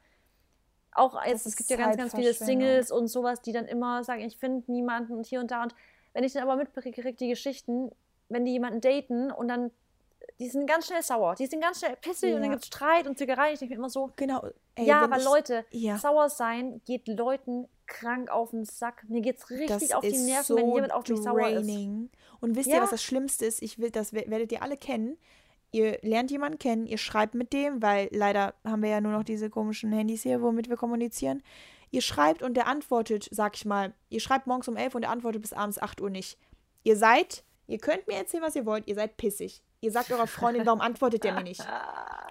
[0.94, 4.22] auch jetzt, es gibt ja ganz, ganz viele Singles und sowas, die dann immer sagen,
[4.24, 5.74] ich finde niemanden und hier und da und
[6.14, 7.92] wenn ich dann aber mitkriege, die Geschichten,
[8.32, 9.72] wenn die jemanden daten und dann
[10.40, 12.36] die sind ganz schnell sauer, die sind ganz schnell pissig ja.
[12.36, 13.54] und dann gibt es Streit und Zickerei.
[13.54, 14.44] Ich denke mir immer so, genau.
[14.74, 15.98] Ey, ja, aber ich, Leute, ja.
[16.00, 19.06] sauer sein geht Leuten krank auf den Sack.
[19.08, 21.70] Mir geht es richtig das auf die Nerven, so wenn jemand auf mich sauer ist.
[22.40, 22.78] Und wisst ja.
[22.78, 23.62] ihr, was das Schlimmste ist?
[23.62, 25.18] Ich will, das werdet ihr alle kennen.
[25.72, 29.24] Ihr lernt jemanden kennen, ihr schreibt mit dem, weil leider haben wir ja nur noch
[29.24, 31.44] diese komischen Handys hier, womit wir kommunizieren.
[31.92, 35.12] Ihr schreibt und der antwortet, sag ich mal, ihr schreibt morgens um 11 und der
[35.12, 36.38] antwortet bis abends 8 Uhr nicht.
[36.84, 38.86] Ihr seid Ihr könnt mir erzählen, was ihr wollt.
[38.88, 39.64] Ihr seid pissig.
[39.80, 41.66] Ihr sagt eurer Freundin, warum antwortet der mir nicht?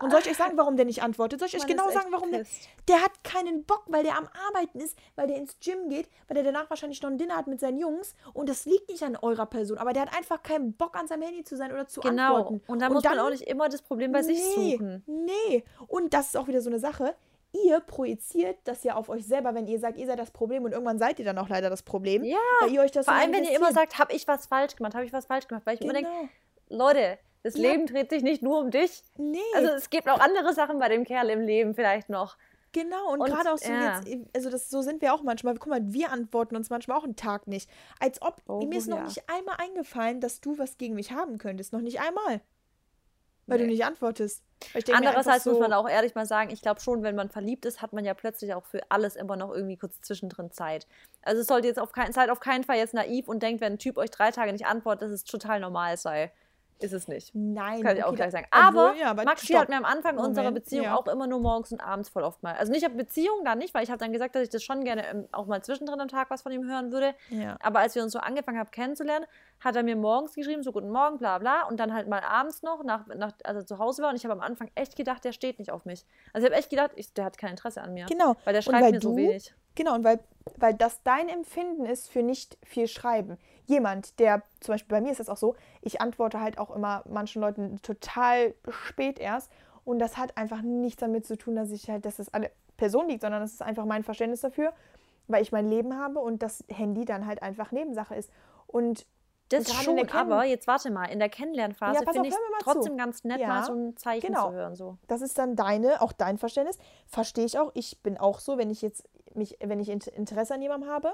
[0.03, 1.41] Und soll ich euch sagen, warum der nicht antwortet?
[1.41, 2.45] Soll ich euch genau sagen, warum der.
[2.87, 6.35] Der hat keinen Bock, weil der am Arbeiten ist, weil der ins Gym geht, weil
[6.35, 8.15] der danach wahrscheinlich noch ein Dinner hat mit seinen Jungs.
[8.35, 9.79] Und das liegt nicht an eurer Person.
[9.79, 12.37] Aber der hat einfach keinen Bock, an seinem Handy zu sein oder zu genau.
[12.37, 12.63] antworten.
[12.67, 15.03] Und da muss dann, man auch nicht immer das Problem bei nee, sich suchen.
[15.07, 15.65] Nee.
[15.89, 17.17] Und das ist auch wieder so eine Sache
[17.53, 20.73] ihr projiziert das ja auf euch selber, wenn ihr sagt, ihr seid das Problem und
[20.73, 22.25] irgendwann seid ihr dann auch leider das Problem.
[22.25, 24.77] Ja, weil ihr euch das vor allem, wenn ihr immer sagt, habe ich was falsch
[24.77, 25.93] gemacht, habe ich was falsch gemacht, weil ich genau.
[25.93, 26.33] immer denke,
[26.69, 27.71] Leute, das ja.
[27.71, 29.03] Leben dreht sich nicht nur um dich.
[29.17, 29.39] Nee.
[29.55, 32.37] Also es gibt auch andere Sachen bei dem Kerl im Leben vielleicht noch.
[32.73, 34.01] Genau, und, und gerade auch so ja.
[34.01, 35.55] jetzt, also das, so sind wir auch manchmal.
[35.55, 37.69] Guck mal, wir antworten uns manchmal auch einen Tag nicht.
[37.99, 38.97] Als ob, oh, mir ist ja.
[38.97, 41.73] noch nicht einmal eingefallen, dass du was gegen mich haben könntest.
[41.73, 42.41] Noch nicht einmal.
[43.51, 43.65] Weil nee.
[43.65, 44.43] du nicht antwortest.
[44.93, 47.83] Andererseits so muss man auch ehrlich mal sagen, ich glaube schon, wenn man verliebt ist,
[47.83, 50.87] hat man ja plötzlich auch für alles immer noch irgendwie kurz zwischendrin Zeit.
[51.23, 53.75] Also es sollte jetzt auf keinen, seid auf keinen Fall jetzt naiv und denkt, wenn
[53.75, 56.31] ein Typ euch drei Tage nicht antwortet, dass es total normal sei.
[56.83, 57.35] Ist es nicht.
[57.35, 57.83] Nein.
[57.83, 58.47] Kann ich auch gleich sagen.
[58.51, 59.61] Aber, ja, aber Maxi stopp.
[59.61, 60.97] hat mir am Anfang Moment, unserer Beziehung ja.
[60.97, 62.55] auch immer nur morgens und abends voll oft mal.
[62.55, 64.85] Also nicht auf Beziehung dann nicht, weil ich habe dann gesagt, dass ich das schon
[64.85, 67.15] gerne ähm, auch mal zwischendrin am Tag was von ihm hören würde.
[67.29, 67.57] Ja.
[67.61, 69.27] Aber als wir uns so angefangen haben kennenzulernen,
[69.61, 71.67] hat er mir morgens geschrieben, so guten Morgen, bla bla.
[71.69, 74.11] Und dann halt mal abends noch, nach, nach, als er zu Hause war.
[74.11, 76.05] Und ich habe am Anfang echt gedacht, der steht nicht auf mich.
[76.33, 78.07] Also ich habe echt gedacht, ich, der hat kein Interesse an mir.
[78.07, 78.37] Genau.
[78.45, 79.55] Weil der schreibt weil mir du, so wenig.
[79.75, 80.19] Genau, und weil,
[80.57, 85.13] weil das dein Empfinden ist für nicht viel Schreiben jemand, der, zum Beispiel bei mir
[85.13, 89.51] ist das auch so, ich antworte halt auch immer manchen Leuten total spät erst.
[89.85, 93.09] Und das hat einfach nichts damit zu tun, dass ich halt, dass das alle Person
[93.09, 94.73] liegt, sondern das ist einfach mein Verständnis dafür,
[95.29, 98.31] weil ich mein Leben habe und das Handy dann halt einfach Nebensache ist.
[98.67, 99.07] Und
[99.51, 102.97] das schon, aber jetzt warte mal, in der Kennenlernphase ja, finde ich trotzdem zu.
[102.97, 104.49] ganz nett, ja, mal so ein Zeichen genau.
[104.49, 104.75] zu hören.
[104.75, 104.97] So.
[105.09, 106.79] Das ist dann deine, auch dein Verständnis.
[107.07, 107.71] Verstehe ich auch.
[107.75, 111.13] Ich bin auch so, wenn ich jetzt mich, wenn ich Interesse an jemandem habe,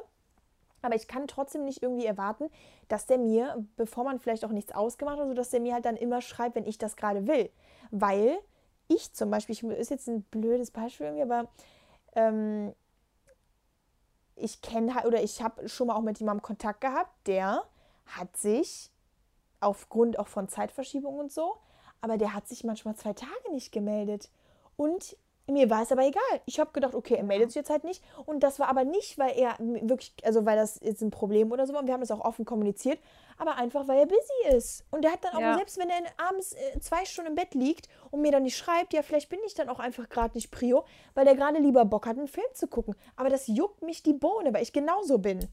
[0.82, 2.50] aber ich kann trotzdem nicht irgendwie erwarten,
[2.88, 5.84] dass der mir, bevor man vielleicht auch nichts ausgemacht hat, so dass der mir halt
[5.84, 7.50] dann immer schreibt, wenn ich das gerade will.
[7.90, 8.38] Weil
[8.88, 11.48] ich zum Beispiel, ich, ist jetzt ein blödes Beispiel irgendwie, aber
[12.14, 12.74] ähm,
[14.36, 17.64] ich kenne halt, oder ich habe schon mal auch mit jemandem Kontakt gehabt, der
[18.06, 18.90] hat sich
[19.60, 21.56] aufgrund auch von Zeitverschiebung und so,
[22.00, 24.30] aber der hat sich manchmal zwei Tage nicht gemeldet.
[24.76, 25.16] Und
[25.48, 26.22] mir war es aber egal.
[26.44, 28.02] Ich habe gedacht, okay, er meldet sich jetzt halt nicht.
[28.24, 31.66] Und das war aber nicht, weil er wirklich, also weil das jetzt ein Problem oder
[31.66, 31.80] so war.
[31.80, 32.98] Und wir haben das auch offen kommuniziert.
[33.38, 34.84] Aber einfach, weil er busy ist.
[34.90, 35.54] Und er hat dann auch, ja.
[35.54, 38.92] selbst wenn er abends äh, zwei Stunden im Bett liegt und mir dann nicht schreibt,
[38.92, 40.84] ja, vielleicht bin ich dann auch einfach gerade nicht Prio,
[41.14, 42.96] weil der gerade lieber Bock hat, einen Film zu gucken.
[43.14, 45.48] Aber das juckt mich die Bohne, weil ich genauso bin.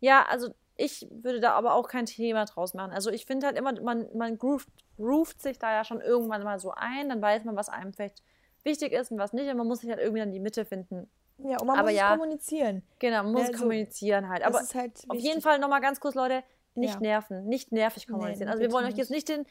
[0.00, 2.92] Ja, also ich würde da aber auch kein Thema draus machen.
[2.92, 6.58] Also ich finde halt immer, man, man groovt, groovt sich da ja schon irgendwann mal
[6.58, 8.22] so ein, dann weiß man, was einem vielleicht
[8.64, 9.50] wichtig ist und was nicht.
[9.50, 11.08] Und man muss sich halt irgendwie dann die Mitte finden.
[11.38, 12.10] Ja, und man Aber muss ja.
[12.12, 12.82] kommunizieren.
[12.98, 14.44] Genau, man muss Ja, so- kommunizieren halt.
[14.44, 16.42] Aber halt auf jeden Fall nochmal ganz kurz, Leute,
[16.74, 17.00] nicht Ja.
[17.00, 18.48] nerven, nicht nervig kommunizieren.
[18.48, 19.44] also wir wollen euch jetzt nicht den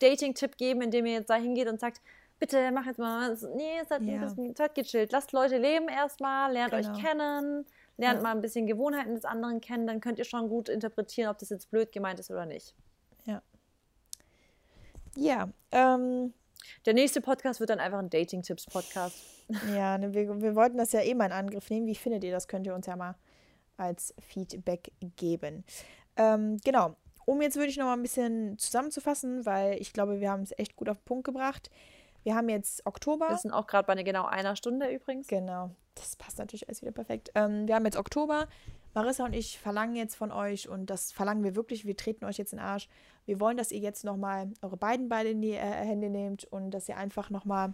[0.00, 2.00] Dating-Tipp geben, indem ihr jetzt da hingeht und sagt,
[2.38, 3.42] bitte mach jetzt mal was.
[3.54, 4.14] Nee, seid, Ja.
[4.14, 5.12] ein bisschen, seid gechillt.
[5.12, 6.90] Lasst Leute leben erstmal, lernt Genau.
[6.96, 7.66] euch kennen,
[7.96, 8.22] lernt Ja.
[8.22, 11.50] mal ein bisschen Gewohnheiten des anderen kennen, dann könnt ihr schon gut interpretieren, ob das
[11.50, 12.74] jetzt blöd gemeint ist oder nicht.
[15.16, 16.32] Ja, ähm,
[16.86, 19.14] Der nächste Podcast wird dann einfach ein Dating-Tipps-Podcast.
[19.74, 21.86] ja ne, wir, wir wollten das ja eh mal in Angriff nehmen.
[21.86, 22.48] Wie findet ihr das?
[22.48, 23.16] Könnt ihr uns ja mal
[23.76, 25.64] als Feedback geben.
[26.16, 26.96] Ähm, genau.
[27.24, 30.52] Um jetzt würde ich noch mal ein bisschen zusammenzufassen, weil ich glaube, wir haben es
[30.58, 31.70] echt gut auf den Punkt gebracht.
[32.22, 33.28] Wir haben jetzt Oktober.
[33.28, 35.26] Wir sind auch gerade bei genau einer Stunde übrigens.
[35.26, 37.30] Genau, das passt natürlich alles wieder perfekt.
[37.34, 38.48] Ähm, wir haben jetzt Oktober.
[38.94, 42.36] Marissa und ich verlangen jetzt von euch, und das verlangen wir wirklich, wir treten euch
[42.36, 42.88] jetzt in den Arsch.
[43.24, 46.70] Wir wollen, dass ihr jetzt nochmal eure beiden Beine in die äh, Hände nehmt und
[46.72, 47.72] dass ihr einfach nochmal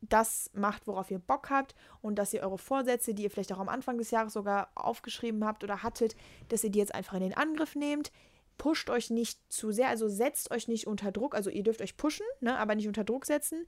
[0.00, 3.58] das macht, worauf ihr Bock habt und dass ihr eure Vorsätze, die ihr vielleicht auch
[3.58, 6.16] am Anfang des Jahres sogar aufgeschrieben habt oder hattet,
[6.48, 8.10] dass ihr die jetzt einfach in den Angriff nehmt.
[8.58, 11.34] Pusht euch nicht zu sehr, also setzt euch nicht unter Druck.
[11.34, 13.66] Also ihr dürft euch pushen, ne, aber nicht unter Druck setzen.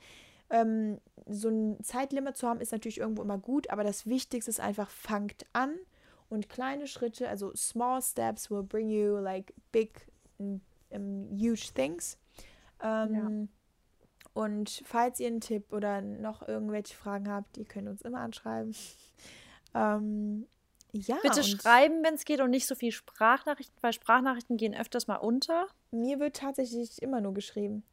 [0.51, 4.61] Ähm, so ein Zeitlimit zu haben, ist natürlich irgendwo immer gut, aber das Wichtigste ist
[4.61, 5.75] einfach, fangt an
[6.29, 10.07] und kleine Schritte, also small steps will bring you like big,
[10.39, 10.61] um,
[11.31, 12.19] huge things.
[12.83, 13.49] Ähm,
[14.35, 18.75] Und falls ihr einen Tipp oder noch irgendwelche Fragen habt, ihr könnt uns immer anschreiben.
[19.75, 20.47] ähm,
[20.93, 25.07] ja, Bitte schreiben, wenn es geht, und nicht so viel Sprachnachrichten, weil Sprachnachrichten gehen öfters
[25.07, 25.67] mal unter.
[25.91, 27.85] mir wird tatsächlich immer nur geschrieben.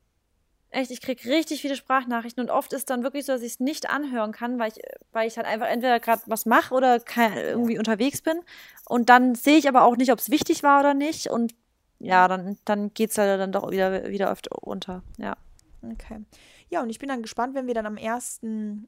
[0.74, 3.60] Echt, ich kriege richtig viele Sprachnachrichten und oft ist dann wirklich so, dass ich es
[3.60, 7.38] nicht anhören kann, weil ich, weil ich halt einfach entweder gerade was mache oder kein,
[7.38, 8.40] irgendwie unterwegs bin.
[8.88, 11.28] Und dann sehe ich aber auch nicht, ob es wichtig war oder nicht.
[11.30, 11.54] Und
[12.00, 15.04] ja, dann, dann geht es halt dann doch wieder, wieder öfter unter.
[15.18, 15.36] Ja.
[15.84, 16.22] Okay.
[16.70, 18.40] Ja, und ich bin dann gespannt, wenn wir dann am 1.
[18.44, 18.88] Ähm,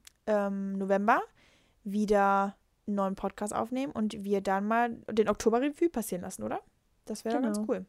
[0.77, 1.21] November
[1.83, 2.55] wieder
[2.87, 6.61] einen neuen Podcast aufnehmen und wir dann mal den Oktober-Revue passieren lassen, oder?
[7.05, 7.47] Das wäre Genau.
[7.51, 7.85] ganz cool.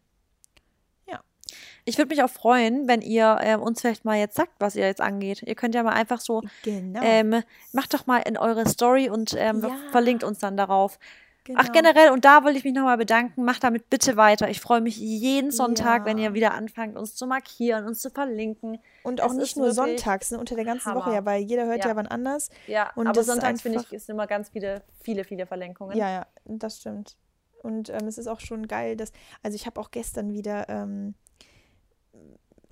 [1.87, 4.87] Ich würde mich auch freuen, wenn ihr ähm, uns vielleicht mal jetzt sagt, was ihr
[4.87, 5.43] jetzt angeht.
[5.43, 7.01] Ihr könnt ja mal einfach so, Genau.
[7.03, 9.77] ähm, macht doch mal in eure Story und ähm, Ja.
[9.91, 10.99] verlinkt uns dann darauf.
[11.45, 11.61] genau.
[11.63, 13.45] Ach, generell, und da will ich mich nochmal bedanken.
[13.45, 14.49] Macht damit bitte weiter.
[14.49, 16.07] Ich freue mich jeden Sonntag, Ja.
[16.07, 18.79] wenn ihr wieder anfangt, uns zu markieren, uns zu verlinken.
[19.03, 21.01] Und auch es nicht nur sonntags, ne, unter der ganzen Hammer.
[21.01, 21.97] Woche, ja, weil jeder hört ja, Ja.
[21.97, 22.49] wann anders.
[22.67, 25.99] Ja, Und aber das sonntags finde ich, ist immer ganz viele, viele, viele Verlinkungen.
[25.99, 27.19] Ja, ja, das stimmt.
[27.63, 29.13] Und ähm, es ist auch schon geil, dass,
[29.43, 31.24] also ich habe auch gestern wieder ähm, äh,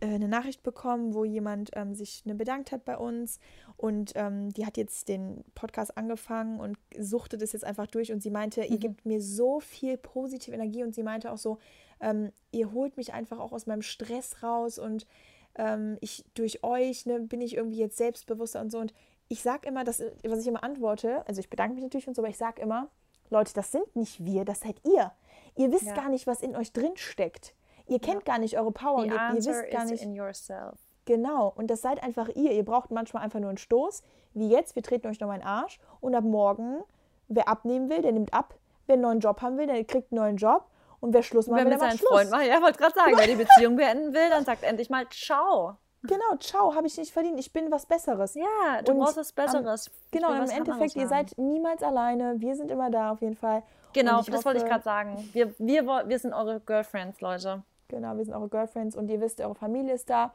[0.01, 3.39] eine Nachricht bekommen, wo jemand ähm, sich ne, bedankt hat bei uns
[3.77, 8.21] und ähm, die hat jetzt den Podcast angefangen und suchtet es jetzt einfach durch und
[8.21, 8.81] sie meinte, ihr Mhm.
[8.81, 11.59] gebt mir so viel positive Energie und sie meinte auch so,
[12.01, 15.07] ähm, ihr holt mich einfach auch aus meinem Stress raus und
[15.55, 18.93] ähm, ich durch euch ne, bin ich irgendwie jetzt selbstbewusster und so und
[19.29, 22.23] ich sage immer, dass, was ich immer antworte, also ich bedanke mich natürlich und so,
[22.23, 22.89] aber ich sage immer,
[23.31, 25.13] Leute, das sind nicht wir, das seid ihr.
[25.57, 25.95] Ihr wisst Ja.
[25.95, 27.55] gar nicht, was in euch drin steckt.
[27.87, 30.03] Ihr kennt gar nicht eure Power The und ihr, ihr wisst gar nicht.
[30.03, 30.79] in yourself.
[31.05, 31.53] Genau.
[31.57, 32.53] Und das seid einfach ihr.
[32.53, 34.03] Ihr braucht manchmal einfach nur einen Stoß.
[34.35, 35.79] Wie jetzt, wir treten euch nochmal in den Arsch.
[36.01, 36.83] Und ab morgen,
[37.29, 38.55] wer abnehmen will, der nimmt ab.
[38.87, 40.65] Wer einen neuen Job haben will, der kriegt einen neuen Job.
[41.01, 42.09] Und wer Schluss machen will, der macht Schluss.
[42.09, 45.09] Freunden macht, ja, wollte gerade sagen, wer die Beziehung beenden will, dann sagt endlich mal
[45.11, 45.77] Ciao.
[46.05, 47.39] Genau, ciao, habe ich nicht verdient.
[47.39, 48.35] Ich bin was Besseres.
[48.35, 49.87] Ja, du Und brauchst was Besseres.
[49.89, 52.41] Ich Genau, im Endeffekt, ihr seid niemals alleine.
[52.41, 53.63] Wir sind immer da auf jeden Fall.
[53.93, 55.29] Genau, das wollte ich hoffe- gerade sagen.
[55.33, 57.63] Wir, wir, wir sind eure Girlfriends, Leute.
[57.93, 60.33] Genau, wir sind eure Girlfriends und ihr wisst, eure Familie ist da.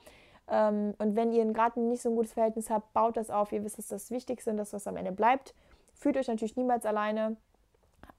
[0.50, 3.52] Ähm, und wenn ihr gerade nicht so ein gutes Verhältnis habt, baut das auf.
[3.52, 5.54] Ihr wisst, das ist das Wichtigste und das, was am Ende bleibt.
[5.96, 7.36] Fühlt euch natürlich niemals alleine.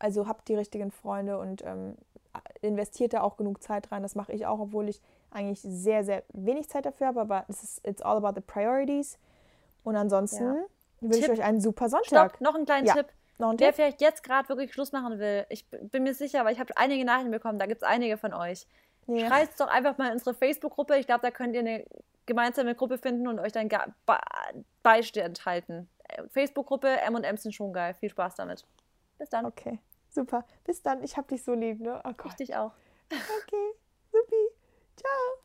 [0.00, 1.94] Also habt die richtigen Freunde und ähm,
[2.60, 4.02] investiert da auch genug Zeit rein.
[4.02, 7.20] Das mache ich auch, obwohl ich eigentlich sehr, sehr wenig Zeit dafür habe.
[7.20, 9.18] Aber es ist it's all about the priorities.
[9.84, 10.64] Und ansonsten Ja.
[11.00, 12.32] wünsche ich euch einen super Sonntag.
[12.32, 12.94] Stopp, noch einen kleinen Ja.
[12.94, 13.06] Tipp.
[13.38, 13.76] Noch ein Wer Tipp?
[13.76, 17.04] vielleicht jetzt gerade wirklich Schluss machen will, ich bin mir sicher, weil ich habe einige
[17.04, 18.66] Nachrichten bekommen, da gibt es einige von euch.
[19.08, 19.26] Ja.
[19.28, 20.96] Schreibt es doch einfach mal in unsere Facebook-Gruppe.
[20.98, 21.84] Ich glaube, da könnt ihr eine
[22.26, 23.68] gemeinsame Gruppe finden und euch dann
[24.82, 25.88] Beistand halten.
[26.04, 27.94] Äh, Facebook-Gruppe M&M's sind schon geil.
[27.94, 28.66] Viel Spaß damit.
[29.18, 29.46] Bis dann.
[29.46, 29.78] Okay,
[30.10, 30.44] super.
[30.64, 31.02] Bis dann.
[31.02, 32.00] Ich hab dich so lieb, ne?
[32.04, 32.32] Oh Gott.
[32.32, 32.72] Ich dich auch.
[33.10, 33.72] Okay,
[34.12, 34.48] supi.
[34.96, 35.37] Ciao.